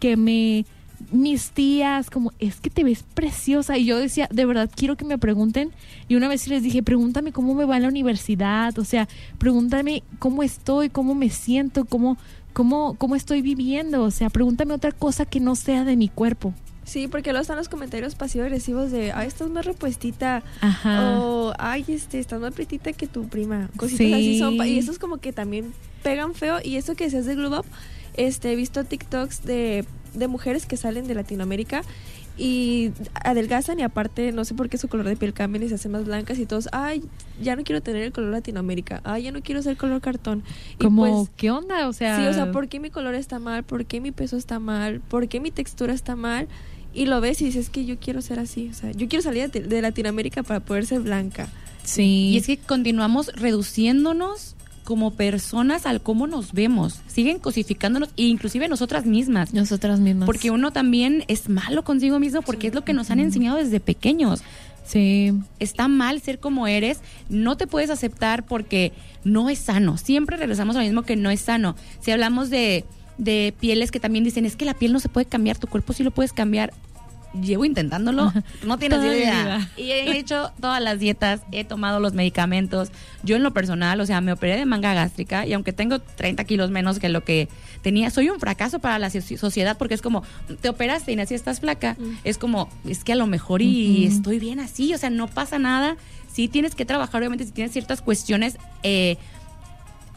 [0.00, 0.64] que me
[1.12, 5.04] mis tías como es que te ves preciosa y yo decía de verdad quiero que
[5.04, 5.70] me pregunten
[6.08, 9.08] y una vez sí les dije pregúntame cómo me va en la universidad o sea
[9.38, 12.16] pregúntame cómo estoy cómo me siento cómo
[12.52, 16.52] cómo cómo estoy viviendo o sea pregúntame otra cosa que no sea de mi cuerpo
[16.84, 20.42] Sí, porque luego están los comentarios pasivo-agresivos de, ay, estás más repuestita.
[20.62, 21.20] Ajá.
[21.20, 23.68] O, ay, este, estás más pretita que tu prima.
[23.76, 24.14] Cositas Sí.
[24.14, 24.54] así son.
[24.66, 26.60] Y eso es como que también pegan feo.
[26.64, 27.66] Y eso que decías de Glue Up,
[28.14, 29.84] este, he visto TikToks de,
[30.14, 31.82] de mujeres que salen de Latinoamérica
[32.38, 35.74] y adelgazan y aparte no sé por qué su color de piel cambia y se
[35.74, 37.02] hacen más blancas y todos, ay,
[37.42, 40.44] ya no quiero tener el color Latinoamérica, ay, ya no quiero ser color cartón.
[40.78, 43.40] Y como pues, qué onda o sea Sí, o sea, ¿por qué mi color está
[43.40, 43.64] mal?
[43.64, 45.00] ¿Por qué mi peso está mal?
[45.00, 46.46] ¿Por qué mi textura está mal?
[46.94, 48.68] Y lo ves y dices que yo quiero ser así.
[48.70, 51.48] O sea, yo quiero salir de, de Latinoamérica para poder ser blanca.
[51.82, 54.54] sí Y es que continuamos reduciéndonos
[54.88, 57.02] como personas al cómo nos vemos.
[57.08, 59.52] Siguen cosificándonos, e inclusive nosotras mismas.
[59.52, 63.20] nosotras mismas Porque uno también es malo consigo mismo porque es lo que nos han
[63.20, 64.40] enseñado desde pequeños.
[64.86, 69.98] sí Está mal ser como eres, no te puedes aceptar porque no es sano.
[69.98, 71.76] Siempre regresamos a lo mismo que no es sano.
[72.00, 72.86] Si hablamos de,
[73.18, 75.92] de pieles que también dicen, es que la piel no se puede cambiar, tu cuerpo
[75.92, 76.72] sí lo puedes cambiar.
[77.34, 78.32] Llevo intentándolo,
[78.64, 79.70] no tienes idea.
[79.76, 82.90] Y he hecho todas las dietas, he tomado los medicamentos.
[83.22, 86.42] Yo en lo personal, o sea, me operé de manga gástrica y aunque tengo 30
[86.44, 87.48] kilos menos que lo que
[87.82, 90.22] tenía, soy un fracaso para la soci- sociedad porque es como,
[90.62, 91.96] te operaste y así estás flaca.
[92.24, 95.58] Es como, es que a lo mejor y estoy bien así, o sea, no pasa
[95.58, 95.96] nada.
[96.32, 99.16] Sí tienes que trabajar, obviamente, si tienes ciertas cuestiones eh,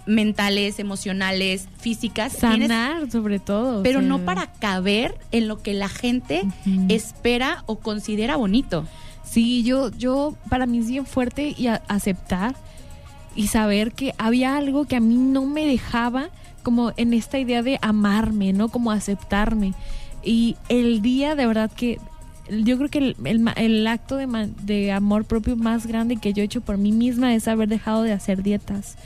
[0.05, 2.35] mentales, emocionales, físicas.
[2.37, 4.07] tienes- sanar sobre todo o pero sea.
[4.09, 6.43] no para caber en lo que la gente
[6.89, 8.85] espera o considera bonito.
[9.23, 12.55] Sí, yo, yo, para mí es bien fuerte y a- aceptar
[13.35, 16.29] y saber que había algo que a mí no me dejaba
[16.63, 18.69] como en esta idea de amarme, ¿no?
[18.69, 19.73] Como aceptarme.
[20.23, 21.97] Y el día de verdad que
[22.49, 23.15] yo creo que el,
[23.55, 24.27] el acto de,
[24.63, 28.03] de amor propio más grande que yo he hecho por mí misma es haber dejado
[28.03, 28.97] de hacer dietas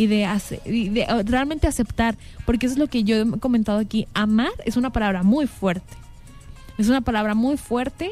[0.00, 3.78] y de, hace- y de realmente aceptar, porque eso es lo que yo he comentado
[3.78, 4.06] aquí.
[4.14, 5.94] Amar es una palabra muy fuerte.
[6.78, 8.10] Es una palabra muy fuerte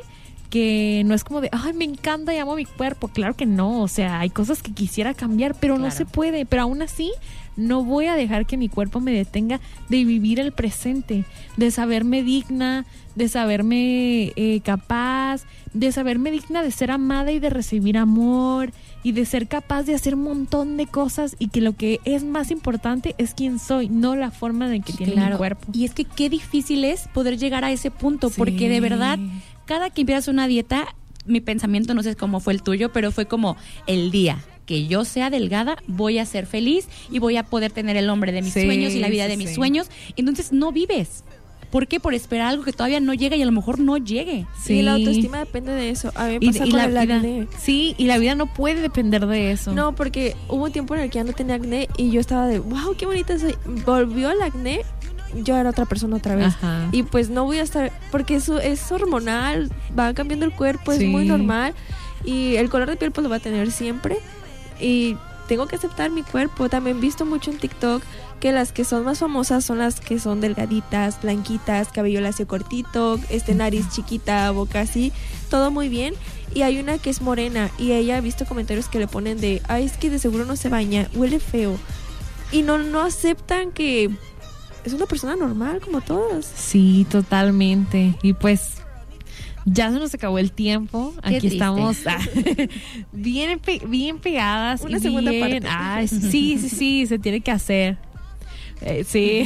[0.51, 3.09] que no es como de, ay, me encanta y amo mi cuerpo.
[3.09, 6.45] Claro que no, o sea, hay cosas que quisiera cambiar, pero no se puede.
[6.45, 7.11] Pero aún así,
[7.59, 11.25] no voy a dejar que mi cuerpo me detenga de vivir el presente,
[11.57, 12.87] de saberme digna,
[13.17, 15.43] de saberme eh, capaz,
[15.75, 19.95] de saberme digna de ser amada y de recibir amor y de ser capaz de
[19.95, 23.89] hacer un montón de cosas y que lo que es más importante es quién soy,
[23.89, 25.67] no la forma en que tiene mi cuerpo.
[25.73, 29.19] Y es que qué difícil es poder llegar a ese punto, porque de verdad,
[29.67, 30.87] cada que empiezas una dieta,
[31.27, 33.57] mi pensamiento no sé cómo fue el tuyo, pero fue como
[33.87, 34.39] el día
[34.69, 38.31] que yo sea delgada, voy a ser feliz y voy a poder tener el hombre
[38.31, 39.55] de mis Sí, sueños y la vida de mis sí.
[39.57, 39.89] sueños.
[40.17, 41.25] Entonces no vives.
[41.71, 42.01] ¿Por qué?
[42.01, 44.47] Por esperar algo que todavía no llega y a lo mejor no llegue.
[44.63, 46.13] Sí, la autoestima depende de eso.
[46.15, 47.47] A mí me Y, pasa y con la el vida, acné.
[47.59, 49.73] sí, y la vida no puede depender de eso.
[49.73, 52.47] No, porque hubo un tiempo en el que ya no tenía acné y yo estaba
[52.47, 53.55] de, wow, qué bonita soy.
[53.85, 54.81] Volvió el acné,
[55.45, 56.47] yo era otra persona otra vez.
[56.47, 56.89] Ajá.
[56.93, 61.05] Y pues no voy a estar, porque eso es hormonal, va cambiando el cuerpo, Sí.
[61.05, 61.75] es muy normal.
[62.25, 64.17] Y el color de piel pues lo va a tener siempre.
[64.81, 65.17] Y
[65.49, 66.69] tengo que aceptar mi cuerpo.
[66.69, 68.03] También he visto mucho en TikTok
[68.39, 73.19] que las que son más famosas son las que son delgaditas, blanquitas, cabello lacio cortito,
[73.31, 75.13] este nariz chiquita, boca así,
[75.51, 76.15] todo muy bien.
[76.55, 79.61] Y hay una que es morena y ella ha visto comentarios que le ponen de,
[79.69, 81.77] ay, es que de seguro no se baña, huele feo.
[82.53, 84.11] Y no, no aceptan que
[84.85, 86.47] es una persona normal como todas.
[86.47, 88.15] Sí, totalmente.
[88.23, 88.78] Y pues
[89.65, 91.13] ya se nos acabó el tiempo.
[91.23, 91.57] Qué Aquí triste.
[91.57, 92.19] estamos ah,
[93.13, 94.83] bien, pe- bien pegadas.
[94.83, 95.69] Una y segunda bien- parte.
[95.71, 97.97] Ay, sí, sí, sí, se tiene que hacer.
[98.81, 99.43] Eh, sí,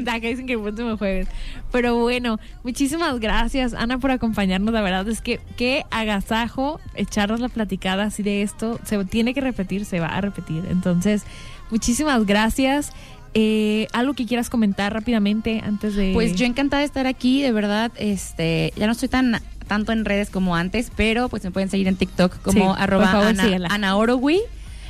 [0.08, 1.28] acá dicen que el próximo jueves.
[1.70, 4.74] Pero bueno, muchísimas gracias, Ana, por acompañarnos.
[4.74, 8.80] La verdad es que qué agasajo echarnos la platicada así de esto.
[8.84, 10.64] Se tiene que repetir, se va a repetir.
[10.70, 11.22] Entonces,
[11.70, 12.92] muchísimas gracias.
[13.34, 16.12] Eh, algo que quieras comentar rápidamente antes de.
[16.14, 17.90] Pues yo encantada de estar aquí, de verdad.
[17.96, 21.88] Este, ya no estoy tan tanto en redes como antes, pero pues me pueden seguir
[21.88, 23.68] en TikTok como Sí, arroba favor, Ana.
[23.70, 23.96] Ana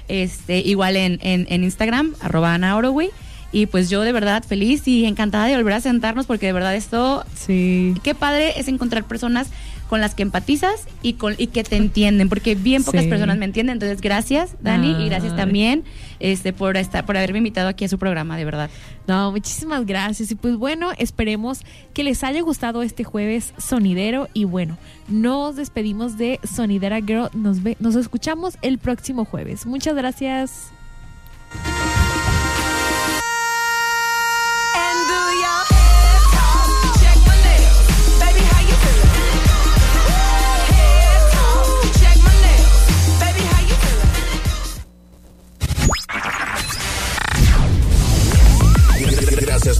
[0.09, 3.11] este, igual en, en, en Instagram, arroba Ana Orogui.
[3.53, 6.75] Y pues yo de verdad feliz y encantada de volver a sentarnos porque de verdad
[6.75, 7.95] esto, sí.
[8.03, 9.47] qué padre es encontrar personas
[9.89, 13.09] con las que empatizas y con y que te entienden, porque bien pocas Sí.
[13.09, 13.75] personas me entienden.
[13.75, 15.85] Entonces, gracias, Dani, y gracias también
[16.21, 18.71] este por estar, por haberme invitado aquí a su programa, de verdad.
[19.07, 20.31] No, muchísimas gracias.
[20.31, 21.61] Y pues bueno, esperemos
[21.93, 24.29] que les haya gustado este jueves sonidero.
[24.33, 24.79] Y bueno,
[25.09, 27.29] nos despedimos de Sonidera Girl.
[27.35, 29.67] Nos, ve, nos escuchamos el próximo jueves.
[29.67, 30.71] Muchas gracias.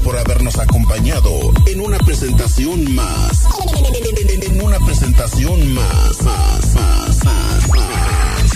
[0.05, 1.31] Por habernos acompañado
[1.67, 3.47] en una presentación más.
[4.43, 8.51] En una presentación más, más, más, más, más.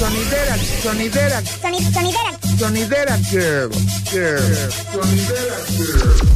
[0.00, 3.70] Sonidera, sonidera, sonidera, sonidera girl,
[4.10, 4.40] girl,
[4.92, 6.26] sonidera girl.